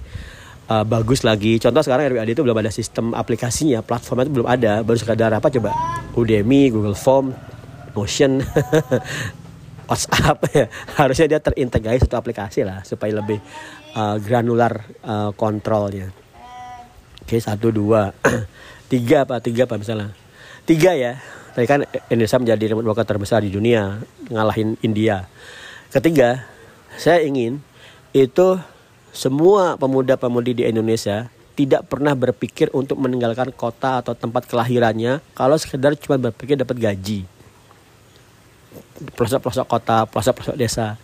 uh, 0.69 0.85
bagus 0.85 1.25
lagi. 1.25 1.57
Contoh 1.59 1.81
sekarang 1.83 2.13
RWAD 2.15 2.29
itu 2.37 2.45
belum 2.45 2.59
ada 2.61 2.71
sistem 2.71 3.17
aplikasinya, 3.17 3.81
platformnya 3.81 4.29
itu 4.29 4.33
belum 4.41 4.49
ada, 4.49 4.73
baru 4.85 4.99
sekadar 5.01 5.33
apa 5.35 5.49
coba 5.49 5.73
Udemy, 6.15 6.71
Google 6.71 6.95
Form, 6.95 7.33
Notion, 7.97 8.45
WhatsApp 9.89 10.39
ya. 10.53 10.67
Harusnya 11.01 11.27
dia 11.27 11.41
terintegrasi 11.41 12.05
satu 12.05 12.21
aplikasi 12.21 12.63
lah 12.63 12.85
supaya 12.85 13.17
lebih 13.17 13.41
uh, 13.97 14.21
granular 14.21 14.85
uh, 15.03 15.33
kontrolnya. 15.35 16.13
Oke, 17.25 17.41
satu, 17.41 17.73
dua, 17.73 18.13
tiga 18.93 19.25
apa, 19.25 19.41
tiga 19.41 19.65
apa 19.67 19.81
misalnya. 19.81 20.13
Tiga 20.69 20.93
ya. 20.93 21.17
Tadi 21.53 21.67
kan 21.67 21.83
Indonesia 22.13 22.39
menjadi 22.39 22.65
remote 22.71 22.87
worker 22.95 23.07
terbesar 23.09 23.43
di 23.43 23.51
dunia, 23.51 23.99
ngalahin 24.31 24.79
India. 24.85 25.27
Ketiga, 25.91 26.47
saya 26.95 27.25
ingin 27.25 27.59
itu 28.15 28.61
semua 29.19 29.75
pemuda-pemudi 29.75 30.63
di 30.63 30.65
Indonesia 30.71 31.27
tidak 31.59 31.91
pernah 31.91 32.15
berpikir 32.15 32.71
untuk 32.71 33.03
meninggalkan 33.03 33.51
kota 33.51 33.99
atau 33.99 34.15
tempat 34.15 34.47
kelahirannya 34.47 35.19
kalau 35.35 35.59
sekedar 35.59 35.99
cuma 35.99 36.31
berpikir 36.31 36.55
dapat 36.55 36.79
gaji. 36.79 37.27
Pelosok-pelosok 39.19 39.67
kota, 39.67 40.07
pelosok-pelosok 40.07 40.55
desa. 40.55 40.95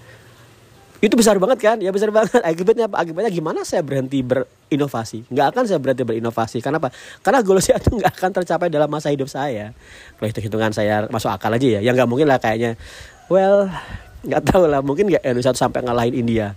Itu 1.03 1.19
besar 1.19 1.43
banget 1.43 1.59
kan? 1.59 1.77
Ya 1.83 1.91
besar 1.91 2.15
banget. 2.15 2.39
Akibatnya 2.47 2.87
apa? 2.87 3.03
Akibatnya 3.03 3.35
gimana 3.35 3.67
saya 3.67 3.83
berhenti 3.83 4.23
berinovasi? 4.23 5.27
Nggak 5.27 5.47
akan 5.51 5.63
saya 5.67 5.83
berhenti 5.83 6.07
berinovasi. 6.07 6.63
Kenapa? 6.63 6.95
Karena 7.19 7.43
goal 7.43 7.59
saya 7.67 7.83
itu 7.83 7.99
nggak 7.99 8.15
akan 8.15 8.31
tercapai 8.31 8.71
dalam 8.71 8.87
masa 8.87 9.11
hidup 9.11 9.27
saya. 9.27 9.75
Kalau 10.23 10.29
itu 10.31 10.39
hitungan 10.39 10.71
saya 10.71 11.11
masuk 11.11 11.35
akal 11.35 11.51
aja 11.51 11.67
ya. 11.67 11.81
Yang 11.83 11.99
nggak 11.99 12.11
mungkin 12.15 12.31
lah 12.31 12.39
kayaknya. 12.39 12.79
Well, 13.27 13.75
nggak 14.23 14.55
tahu 14.55 14.71
lah. 14.71 14.87
Mungkin 14.87 15.11
nggak 15.11 15.27
Indonesia 15.27 15.51
sampai 15.51 15.83
ngalahin 15.83 16.15
India 16.15 16.55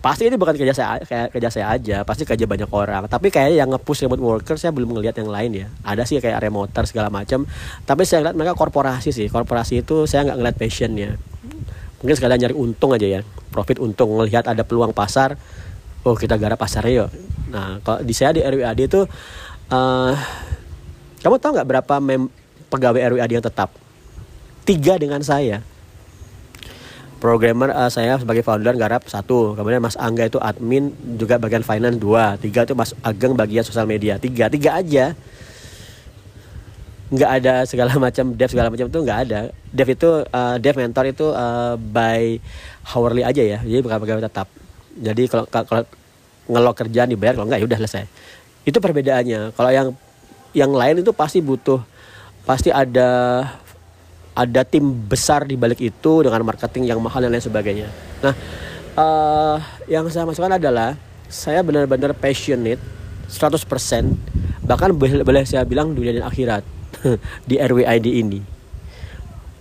pasti 0.00 0.32
ini 0.32 0.40
bukan 0.40 0.56
kerja 0.56 0.72
saya 0.72 1.04
kayak 1.04 1.28
kerja 1.36 1.48
saya 1.52 1.66
aja 1.76 1.96
pasti 2.08 2.24
kerja 2.24 2.48
banyak 2.48 2.72
orang. 2.72 3.04
Tapi 3.04 3.28
kayak 3.28 3.52
yang 3.52 3.68
ngepush 3.68 4.08
remote 4.08 4.20
worker 4.20 4.56
saya 4.56 4.72
belum 4.72 4.96
ngelihat 4.96 5.20
yang 5.20 5.28
lain 5.28 5.50
ya. 5.52 5.66
Ada 5.84 6.08
sih 6.08 6.16
kayak 6.18 6.40
remoter 6.40 6.88
segala 6.88 7.12
macam. 7.12 7.44
Tapi 7.84 8.02
saya 8.08 8.24
lihat 8.28 8.36
mereka 8.36 8.56
korporasi 8.56 9.12
sih. 9.12 9.28
Korporasi 9.28 9.84
itu 9.84 10.08
saya 10.08 10.32
nggak 10.32 10.38
ngeliat 10.40 10.56
passionnya. 10.56 11.10
Mungkin 12.00 12.14
sekalian 12.16 12.40
nyari 12.40 12.56
untung 12.56 12.96
aja 12.96 13.06
ya. 13.06 13.20
Profit 13.52 13.76
untung. 13.76 14.16
Ngelihat 14.16 14.48
ada 14.48 14.64
peluang 14.64 14.96
pasar 14.96 15.36
oh 16.04 16.16
kita 16.16 16.40
garap 16.40 16.56
pasarnya 16.56 17.04
yuk. 17.04 17.10
Nah 17.52 17.84
kalau 17.84 18.00
di 18.00 18.16
saya 18.16 18.32
di 18.32 18.40
RWAD 18.40 18.78
itu 18.80 19.00
uh, 19.68 20.12
kamu 21.20 21.36
tahu 21.36 21.50
nggak 21.60 21.68
berapa 21.68 21.94
mem 22.00 22.32
pegawai 22.72 23.00
RWAD 23.12 23.30
yang 23.36 23.44
tetap? 23.44 23.76
Tiga 24.64 24.96
dengan 24.96 25.20
saya 25.20 25.60
programmer 27.20 27.68
uh, 27.70 27.92
saya 27.92 28.16
sebagai 28.16 28.40
founder 28.40 28.74
garap 28.74 29.04
satu. 29.06 29.52
Kemudian 29.52 29.84
Mas 29.84 29.94
Angga 30.00 30.26
itu 30.26 30.40
admin 30.40 30.90
juga 31.20 31.36
bagian 31.36 31.60
finance 31.60 32.00
dua. 32.00 32.40
Tiga 32.40 32.64
itu 32.64 32.72
Mas 32.72 32.96
Ageng 33.04 33.36
bagian 33.36 33.62
sosial 33.62 33.84
media. 33.84 34.16
Tiga 34.16 34.48
tiga 34.48 34.80
aja. 34.80 35.12
Nggak 37.12 37.30
ada 37.30 37.54
segala 37.68 37.92
macam 38.08 38.32
dev 38.32 38.48
segala 38.48 38.72
macam 38.72 38.88
itu 38.88 38.98
nggak 39.04 39.18
ada. 39.28 39.52
Dev 39.70 39.88
itu 39.92 40.10
uh, 40.24 40.56
dev 40.56 40.74
mentor 40.74 41.04
itu 41.12 41.28
uh, 41.28 41.76
by 41.76 42.40
hourly 42.96 43.22
aja 43.22 43.44
ya. 43.44 43.58
Jadi 43.60 43.80
bukan 43.84 44.00
pegawai 44.00 44.24
tetap. 44.24 44.48
Jadi 44.96 45.28
kalau 45.28 45.44
kalau 45.46 45.84
ngelok 46.50 46.74
kerjaan 46.82 47.12
dibayar 47.12 47.36
kalau 47.36 47.46
nggak 47.46 47.60
ya 47.62 47.66
udah 47.68 47.78
selesai. 47.84 48.04
Itu 48.64 48.80
perbedaannya. 48.80 49.52
Kalau 49.54 49.70
yang 49.70 49.92
yang 50.56 50.72
lain 50.72 51.04
itu 51.04 51.12
pasti 51.14 51.38
butuh 51.38 51.78
pasti 52.48 52.72
ada 52.72 53.44
ada 54.34 54.62
tim 54.62 54.84
besar 54.84 55.44
di 55.44 55.58
balik 55.58 55.82
itu 55.82 56.12
dengan 56.22 56.42
marketing 56.46 56.86
yang 56.88 56.98
mahal 57.02 57.20
dan 57.22 57.34
lain 57.34 57.42
sebagainya. 57.42 57.88
Nah, 58.22 58.34
uh, 58.94 59.56
yang 59.90 60.06
saya 60.08 60.26
masukkan 60.26 60.56
adalah 60.56 60.94
saya 61.30 61.62
benar-benar 61.62 62.14
passionate 62.14 62.82
100% 63.30 63.62
bahkan 64.66 64.90
boleh, 64.90 65.22
boleh 65.22 65.42
saya 65.46 65.62
bilang 65.62 65.94
dunia 65.94 66.14
dan 66.14 66.26
akhirat 66.26 66.62
di 67.48 67.58
RWID 67.58 68.06
ini. 68.06 68.40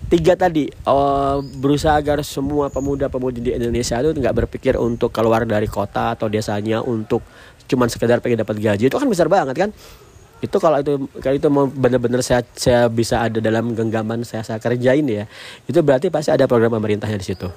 Tiga 0.10 0.34
tadi 0.34 0.66
uh, 0.90 1.38
berusaha 1.62 1.94
agar 1.94 2.26
semua 2.26 2.74
pemuda-pemudi 2.74 3.46
di 3.46 3.52
Indonesia 3.54 4.02
itu 4.02 4.18
nggak 4.18 4.36
berpikir 4.46 4.74
untuk 4.74 5.14
keluar 5.14 5.46
dari 5.46 5.70
kota 5.70 6.18
atau 6.18 6.26
desanya 6.26 6.82
untuk 6.82 7.22
cuman 7.70 7.86
sekedar 7.86 8.18
pengen 8.18 8.42
dapat 8.42 8.58
gaji 8.58 8.90
itu 8.90 8.98
kan 8.98 9.06
besar 9.06 9.30
banget 9.30 9.54
kan 9.54 9.70
itu 10.40 10.56
kalau 10.56 10.80
itu 10.80 10.96
kalau 11.20 11.36
itu 11.36 11.48
mau 11.52 11.68
benar-benar 11.68 12.24
saya 12.24 12.48
saya 12.56 12.88
bisa 12.88 13.20
ada 13.20 13.44
dalam 13.44 13.76
genggaman 13.76 14.24
saya 14.24 14.40
saya 14.40 14.56
kerjain 14.56 15.04
ya 15.04 15.28
itu 15.68 15.80
berarti 15.84 16.08
pasti 16.08 16.32
ada 16.32 16.48
program 16.48 16.80
pemerintahnya 16.80 17.20
di 17.20 17.28
situ. 17.28 17.48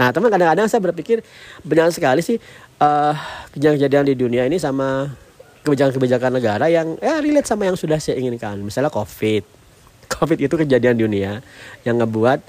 Nah 0.00 0.08
teman 0.08 0.32
kadang-kadang 0.32 0.66
saya 0.72 0.80
berpikir 0.80 1.20
benar 1.60 1.92
sekali 1.92 2.24
sih 2.24 2.40
uh, 2.80 3.12
kejadian-kejadian 3.52 4.04
di 4.08 4.14
dunia 4.16 4.42
ini 4.48 4.56
sama 4.56 5.12
kebijakan-kebijakan 5.60 6.40
negara 6.40 6.72
yang 6.72 6.96
ya 7.04 7.20
relate 7.20 7.44
sama 7.44 7.68
yang 7.68 7.76
sudah 7.76 8.00
saya 8.00 8.16
inginkan. 8.16 8.56
Misalnya 8.64 8.88
covid. 8.88 9.44
Covid 10.10 10.38
itu 10.40 10.54
kejadian 10.56 10.96
dunia 10.96 11.44
yang 11.84 12.00
ngebuat 12.00 12.42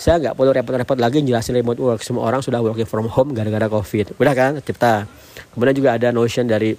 saya 0.00 0.16
nggak 0.16 0.32
perlu 0.32 0.56
repot-repot 0.56 0.96
lagi 0.96 1.20
jelasin 1.20 1.60
remote 1.60 1.76
work. 1.76 2.00
Semua 2.00 2.24
orang 2.24 2.40
sudah 2.40 2.64
working 2.64 2.88
from 2.88 3.04
home 3.12 3.36
gara-gara 3.36 3.68
covid. 3.68 4.16
Udah 4.16 4.32
kan 4.32 4.56
cipta. 4.64 5.04
Kemudian 5.52 5.76
juga 5.76 6.00
ada 6.00 6.08
notion 6.08 6.48
dari 6.48 6.72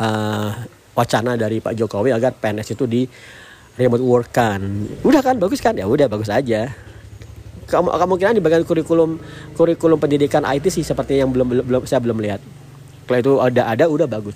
uh, 0.00 0.50
wacana 0.96 1.36
dari 1.36 1.60
Pak 1.60 1.76
Jokowi 1.76 2.10
agar 2.10 2.34
PNS 2.34 2.74
itu 2.74 2.84
di 2.88 3.04
remote 3.76 4.04
work 4.04 4.28
kan. 4.34 4.60
Udah 5.04 5.20
kan 5.22 5.36
bagus 5.36 5.60
kan? 5.62 5.76
Ya 5.76 5.86
udah 5.86 6.08
bagus 6.08 6.32
aja. 6.32 6.72
Kamu 7.70 7.94
kemungkinan 7.94 8.34
di 8.34 8.42
bagian 8.42 8.66
kurikulum 8.66 9.20
kurikulum 9.54 10.00
pendidikan 10.00 10.42
IT 10.42 10.66
sih 10.74 10.82
seperti 10.82 11.22
yang 11.22 11.30
belum 11.30 11.62
belum 11.62 11.82
saya 11.86 12.02
belum 12.02 12.18
lihat. 12.18 12.42
Kalau 13.06 13.18
itu 13.18 13.32
ada 13.38 13.62
ada 13.70 13.84
udah 13.86 14.10
bagus. 14.10 14.34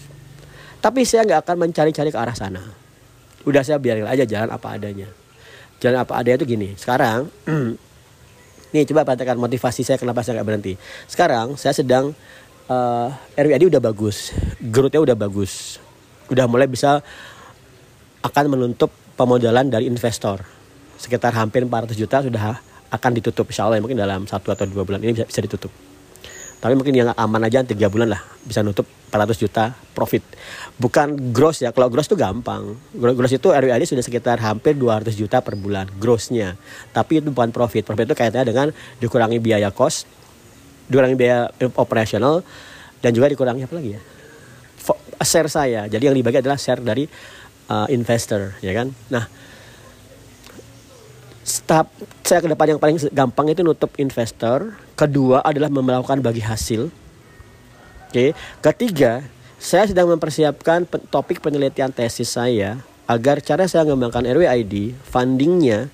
Tapi 0.79 1.03
saya 1.03 1.27
nggak 1.27 1.41
akan 1.49 1.57
mencari-cari 1.67 2.15
ke 2.15 2.19
arah 2.21 2.37
sana. 2.37 2.63
Udah 3.43 3.67
saya 3.67 3.83
biarin 3.83 4.07
aja 4.07 4.23
jalan 4.23 4.53
apa 4.55 4.79
adanya. 4.79 5.11
Jalan 5.83 6.07
apa 6.07 6.13
adanya 6.15 6.37
itu 6.39 6.47
gini. 6.47 6.79
Sekarang 6.79 7.27
nih 8.75 8.87
coba 8.87 9.03
perhatikan 9.07 9.39
motivasi 9.39 9.83
saya 9.83 9.99
kenapa 9.99 10.23
saya 10.23 10.39
nggak 10.39 10.49
berhenti. 10.49 10.73
Sekarang 11.11 11.59
saya 11.59 11.75
sedang 11.75 12.15
uh, 12.69 13.09
eh, 13.37 13.43
RWAD 13.45 13.69
udah 13.69 13.83
bagus, 13.83 14.33
growth-nya 14.61 15.01
udah 15.03 15.17
bagus, 15.17 15.83
udah 16.33 16.47
mulai 16.49 16.69
bisa 16.69 17.05
akan 18.25 18.45
menutup 18.57 18.89
pemodalan 19.19 19.69
dari 19.69 19.89
investor. 19.89 20.41
Sekitar 20.97 21.37
hampir 21.37 21.67
400 21.67 21.99
juta 21.99 22.25
sudah 22.25 22.61
akan 22.89 23.11
ditutup 23.19 23.51
insya 23.51 23.67
Allah 23.69 23.81
ya, 23.81 23.83
mungkin 23.83 23.99
dalam 23.99 24.25
satu 24.25 24.55
atau 24.55 24.65
dua 24.65 24.87
bulan 24.87 25.03
ini 25.03 25.13
bisa, 25.13 25.27
bisa 25.29 25.41
ditutup. 25.45 25.73
Tapi 26.65 26.81
mungkin 26.81 26.97
yang 26.97 27.13
aman 27.13 27.45
aja 27.45 27.61
tiga 27.61 27.93
bulan 27.93 28.09
lah 28.09 28.25
bisa 28.41 28.65
nutup 28.65 28.89
400 29.13 29.37
juta 29.37 29.77
profit. 29.93 30.25
Bukan 30.81 31.29
gross 31.29 31.61
ya 31.61 31.77
kalau 31.77 31.93
gross 31.93 32.09
itu 32.09 32.17
gampang. 32.17 32.81
Gross 32.97 33.37
itu 33.37 33.53
RWAD 33.53 33.85
sudah 33.85 34.01
sekitar 34.01 34.41
hampir 34.41 34.73
200 34.73 35.13
juta 35.13 35.45
per 35.45 35.61
bulan 35.61 35.85
grossnya. 36.01 36.57
Tapi 36.97 37.21
itu 37.21 37.29
bukan 37.29 37.53
profit 37.53 37.85
profit 37.85 38.09
itu 38.09 38.17
kaitannya 38.17 38.49
dengan 38.49 38.67
dikurangi 38.97 39.45
biaya 39.45 39.69
cost 39.69 40.09
dikurangi 40.89 41.17
biaya 41.17 41.49
operasional 41.77 42.45
dan 43.01 43.11
juga 43.13 43.31
dikurangi 43.31 43.65
apa 43.65 43.75
lagi 43.77 43.91
ya? 43.97 44.01
Share 45.25 45.49
saya. 45.49 45.89
Jadi 45.89 46.05
yang 46.11 46.17
dibagi 46.17 46.45
adalah 46.45 46.61
share 46.61 46.85
dari 46.85 47.09
uh, 47.69 47.89
investor 47.89 48.57
ya 48.61 48.73
kan? 48.77 48.93
Nah 49.09 49.25
step 51.45 51.93
saya 52.25 52.41
ke 52.41 52.49
depan 52.49 52.77
yang 52.77 52.81
paling 52.81 52.97
gampang 53.13 53.47
itu 53.53 53.61
nutup 53.65 53.93
investor. 54.01 54.77
Kedua 54.97 55.45
adalah 55.45 55.73
melakukan 55.73 56.21
bagi 56.21 56.41
hasil. 56.45 56.89
Oke 58.09 58.13
okay. 58.13 58.31
ketiga 58.63 59.25
saya 59.65 59.89
sedang 59.89 60.13
mempersiapkan 60.13 60.85
topik 61.09 61.41
penelitian 61.41 61.89
tesis 61.89 62.37
saya 62.37 62.85
agar 63.09 63.41
cara 63.41 63.65
saya 63.65 63.89
mengembangkan 63.89 64.25
RWID 64.25 64.97
fundingnya 65.09 65.89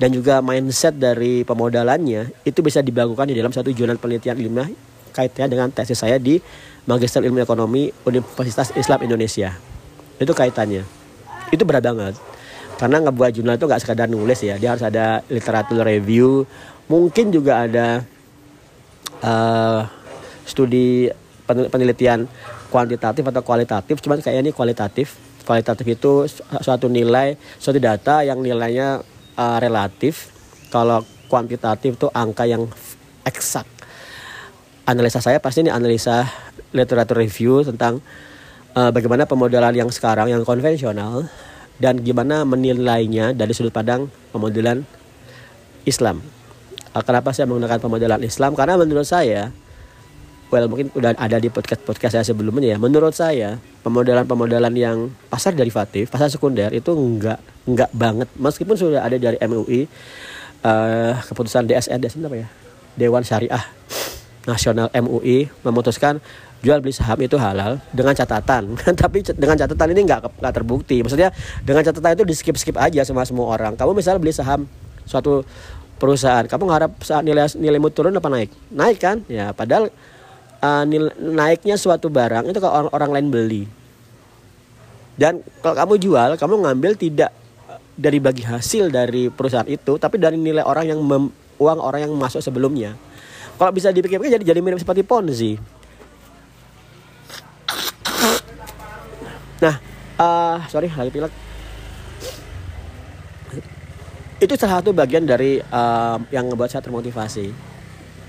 dan 0.00 0.08
juga 0.16 0.40
mindset 0.40 0.96
dari 0.96 1.44
pemodalannya 1.44 2.32
itu 2.48 2.64
bisa 2.64 2.80
dilakukan 2.80 3.28
di 3.28 3.36
dalam 3.36 3.52
satu 3.52 3.68
jurnal 3.68 4.00
penelitian 4.00 4.40
ilmiah 4.40 4.72
kaitannya 5.12 5.52
dengan 5.52 5.68
tesis 5.68 6.00
saya 6.00 6.16
di 6.16 6.40
Magister 6.88 7.20
Ilmu 7.20 7.44
Ekonomi 7.44 7.92
Universitas 8.08 8.72
Islam 8.72 9.04
Indonesia. 9.04 9.52
Itu 10.16 10.32
kaitannya. 10.32 10.88
Itu 11.52 11.68
berat 11.68 11.84
banget. 11.84 12.16
Karena 12.80 13.04
ngebuat 13.04 13.36
jurnal 13.36 13.60
itu 13.60 13.68
nggak 13.68 13.82
sekadar 13.84 14.08
nulis 14.08 14.40
ya, 14.40 14.56
dia 14.56 14.72
harus 14.72 14.80
ada 14.80 15.20
literatur 15.28 15.84
review, 15.84 16.48
mungkin 16.88 17.28
juga 17.28 17.68
ada 17.68 18.00
uh, 19.20 19.84
studi 20.48 21.12
penelitian 21.44 22.24
kuantitatif 22.72 23.20
atau 23.20 23.42
kualitatif, 23.44 24.00
cuman 24.00 24.24
kayaknya 24.24 24.48
ini 24.48 24.52
kualitatif. 24.56 25.12
Kualitatif 25.44 25.82
itu 25.82 26.12
suatu 26.62 26.86
nilai, 26.88 27.36
suatu 27.60 27.76
data 27.76 28.24
yang 28.24 28.40
nilainya 28.40 29.02
uh, 29.40 29.56
relatif 29.56 30.28
kalau 30.68 31.00
kuantitatif 31.32 31.96
itu 31.96 32.12
angka 32.12 32.44
yang 32.44 32.68
eksak 33.24 33.64
analisa 34.84 35.24
saya 35.24 35.40
pasti 35.40 35.64
ini 35.64 35.72
analisa 35.72 36.28
literatur 36.76 37.22
review 37.22 37.62
tentang 37.62 38.04
uh, 38.74 38.90
bagaimana 38.90 39.24
pemodelan 39.24 39.72
yang 39.72 39.88
sekarang 39.88 40.30
yang 40.30 40.42
konvensional 40.42 41.30
dan 41.80 42.02
gimana 42.02 42.44
menilainya 42.44 43.32
dari 43.32 43.56
sudut 43.56 43.72
pandang 43.72 44.12
pemodelan 44.34 44.84
Islam. 45.88 46.20
Uh, 46.92 47.02
kenapa 47.06 47.32
saya 47.32 47.48
menggunakan 47.48 47.80
pemodelan 47.80 48.20
Islam? 48.26 48.52
Karena 48.58 48.76
menurut 48.76 49.06
saya 49.06 49.54
well 50.50 50.66
mungkin 50.66 50.90
udah 50.92 51.14
ada 51.14 51.38
di 51.38 51.48
podcast 51.48 51.80
podcast 51.86 52.12
saya 52.18 52.26
sebelumnya 52.26 52.74
ya. 52.74 52.78
Menurut 52.78 53.14
saya 53.14 53.56
pemodelan 53.86 54.26
pemodelan 54.26 54.74
yang 54.74 55.08
pasar 55.30 55.54
derivatif 55.54 56.10
pasar 56.10 56.28
sekunder 56.28 56.74
itu 56.74 56.90
enggak 56.92 57.38
enggak 57.64 57.90
banget. 57.94 58.28
Meskipun 58.36 58.74
sudah 58.74 59.06
ada 59.06 59.16
dari 59.16 59.38
MUI 59.38 59.86
uh, 60.66 61.14
keputusan 61.24 61.70
DSN 61.70 61.98
DSN 62.02 62.26
apa 62.26 62.36
ya? 62.36 62.48
Dewan 62.98 63.22
Syariah 63.22 63.62
Nasional 64.48 64.90
MUI 64.90 65.46
memutuskan 65.62 66.18
jual 66.60 66.80
beli 66.80 66.92
saham 66.92 67.16
itu 67.20 67.36
halal 67.36 67.80
dengan 67.92 68.12
catatan. 68.12 68.76
Tapi 69.00 69.24
dengan 69.36 69.56
catatan 69.56 69.88
ini 69.92 70.00
nggak 70.04 70.40
nggak 70.40 70.54
terbukti. 70.54 71.00
Maksudnya 71.04 71.32
dengan 71.64 71.84
catatan 71.84 72.16
itu 72.16 72.24
di 72.24 72.34
skip 72.36 72.56
skip 72.56 72.76
aja 72.76 73.04
sama 73.04 73.24
semua 73.28 73.52
orang. 73.52 73.76
Kamu 73.76 73.92
misalnya 73.92 74.20
beli 74.20 74.32
saham 74.32 74.64
suatu 75.04 75.44
perusahaan 76.00 76.48
kamu 76.48 76.64
ngarap 76.72 76.92
saat 77.04 77.20
nilai 77.20 77.44
nilaimu 77.52 77.92
turun 77.92 78.16
apa 78.16 78.28
naik? 78.32 78.50
Naik 78.72 78.98
kan? 79.00 79.20
Ya 79.28 79.52
padahal 79.52 79.92
uh, 80.60 80.84
nil, 80.86 81.10
naiknya 81.18 81.76
suatu 81.80 82.12
barang 82.12 82.48
itu 82.48 82.58
kalau 82.60 82.86
orang, 82.86 82.92
orang 82.92 83.10
lain 83.16 83.28
beli. 83.32 83.64
Dan 85.20 85.44
kalau 85.60 85.76
kamu 85.76 85.94
jual, 86.00 86.30
kamu 86.40 86.54
ngambil 86.64 86.96
tidak 86.96 87.30
dari 88.00 88.16
bagi 88.16 88.40
hasil 88.40 88.88
dari 88.88 89.28
perusahaan 89.28 89.68
itu, 89.68 90.00
tapi 90.00 90.16
dari 90.16 90.40
nilai 90.40 90.64
orang 90.64 90.88
yang 90.88 91.00
mem, 91.04 91.28
uang 91.60 91.80
orang 91.80 92.08
yang 92.08 92.12
masuk 92.16 92.40
sebelumnya. 92.40 92.96
Kalau 93.60 93.68
bisa 93.76 93.92
dipikir-pikir 93.92 94.40
jadi 94.40 94.44
jadi 94.56 94.60
mirip 94.64 94.80
seperti 94.80 95.04
ponzi. 95.04 95.60
Nah, 99.60 99.76
uh, 100.16 100.56
sorry 100.72 100.88
lagi 100.88 101.12
pilek. 101.12 101.32
Itu 104.40 104.56
salah 104.56 104.80
satu 104.80 104.96
bagian 104.96 105.28
dari 105.28 105.60
uh, 105.60 106.16
yang 106.32 106.48
ngebuat 106.48 106.72
saya 106.72 106.80
termotivasi. 106.80 107.52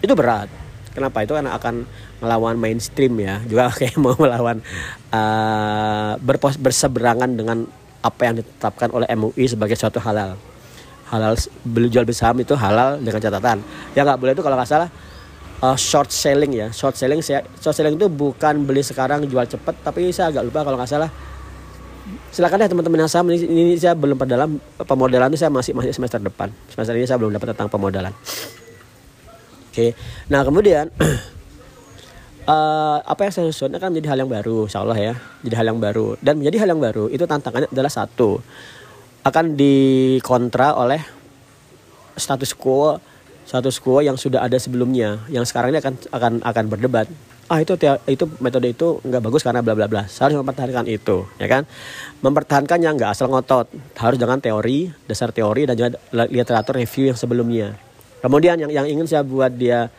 Itu 0.04 0.12
berat. 0.12 0.52
Kenapa? 0.92 1.24
Itu 1.24 1.34
karena 1.40 1.56
akan 1.56 1.88
melawan 2.20 2.56
mainstream 2.60 3.16
ya. 3.20 3.40
Juga 3.48 3.72
kayak 3.78 3.96
mau 3.98 4.16
melawan 4.20 4.60
uh, 5.12 6.20
berpos 6.20 6.60
berseberangan 6.60 7.32
dengan 7.32 7.64
apa 8.02 8.22
yang 8.28 8.36
ditetapkan 8.42 8.90
oleh 8.92 9.08
MUI 9.16 9.46
sebagai 9.48 9.80
suatu 9.80 10.02
halal. 10.04 10.36
Halal 11.12 11.36
beli 11.68 11.92
jual 11.92 12.08
beli 12.08 12.16
saham 12.16 12.40
itu 12.44 12.56
halal 12.56 13.00
dengan 13.00 13.20
catatan. 13.24 13.64
Yang 13.96 14.06
nggak 14.08 14.20
boleh 14.20 14.34
itu 14.36 14.44
kalau 14.44 14.56
nggak 14.60 14.70
salah 14.70 14.90
uh, 15.64 15.78
short 15.80 16.12
selling 16.12 16.52
ya. 16.56 16.68
Short 16.76 16.96
selling 17.00 17.24
saya 17.24 17.46
short 17.60 17.76
selling 17.76 17.96
itu 17.96 18.12
bukan 18.12 18.68
beli 18.68 18.84
sekarang 18.84 19.24
jual 19.28 19.48
cepet 19.48 19.76
tapi 19.84 20.12
saya 20.12 20.32
agak 20.36 20.44
lupa 20.44 20.68
kalau 20.68 20.76
nggak 20.76 20.92
salah. 20.92 21.12
Silakan 22.34 22.66
deh 22.66 22.72
teman-teman 22.72 23.06
yang 23.06 23.12
saham 23.12 23.30
ini, 23.30 23.46
ini 23.46 23.74
saya 23.78 23.94
belum 23.94 24.18
dalam 24.26 24.58
pemodelan 24.84 25.32
itu 25.32 25.40
saya 25.46 25.54
masih 25.54 25.72
masih 25.72 25.96
semester 25.96 26.20
depan. 26.20 26.52
Semester 26.68 26.96
ini 26.98 27.06
saya 27.08 27.22
belum 27.22 27.32
dapat 27.32 27.56
tentang 27.56 27.70
pemodelan 27.72 28.12
oke 29.72 29.80
okay. 29.80 29.90
nah 30.28 30.44
kemudian 30.44 30.92
uh, 32.48 33.00
apa 33.12 33.22
yang 33.24 33.34
saya 33.34 33.46
susun 33.50 33.72
akan 33.72 33.96
menjadi 33.96 34.08
hal 34.12 34.20
yang 34.28 34.32
baru, 34.32 34.68
insya 34.68 34.84
Allah 34.84 35.00
ya, 35.00 35.14
jadi 35.46 35.56
hal 35.64 35.66
yang 35.72 35.80
baru. 35.80 36.20
Dan 36.20 36.44
menjadi 36.44 36.68
hal 36.68 36.70
yang 36.76 36.82
baru 36.84 37.08
itu 37.08 37.24
tantangannya 37.24 37.72
adalah 37.72 37.92
satu, 37.92 38.44
akan 39.24 39.56
dikontra 39.56 40.76
oleh 40.76 41.02
status 42.18 42.52
quo, 42.58 42.98
status 43.46 43.78
quo 43.80 44.02
yang 44.02 44.18
sudah 44.18 44.44
ada 44.44 44.58
sebelumnya, 44.58 45.22
yang 45.30 45.46
sekarang 45.46 45.74
ini 45.74 45.80
akan 45.80 45.94
akan 46.12 46.34
akan 46.44 46.66
berdebat. 46.68 47.08
Ah 47.52 47.60
itu 47.60 47.76
itu 48.08 48.24
metode 48.40 48.72
itu 48.72 49.04
nggak 49.04 49.28
bagus 49.28 49.44
karena 49.44 49.60
bla 49.60 49.76
bla 49.76 49.92
bla. 49.92 50.08
Saya 50.08 50.32
harus 50.32 50.40
mempertahankan 50.40 50.88
itu, 50.88 51.28
ya 51.36 51.52
kan? 51.52 51.68
Mempertahankannya 52.24 52.96
nggak 52.96 53.12
asal 53.12 53.28
ngotot, 53.28 53.68
harus 54.00 54.16
dengan 54.16 54.40
teori, 54.40 54.88
dasar 55.04 55.36
teori 55.36 55.68
dan 55.68 55.76
juga 55.76 56.00
literatur 56.32 56.80
review 56.80 57.12
yang 57.12 57.20
sebelumnya. 57.20 57.91
Kemudian 58.22 58.58
yang 58.62 58.72
yang 58.72 58.86
ingin 58.86 59.10
saya 59.10 59.26
buat 59.26 59.52
dia 59.54 59.90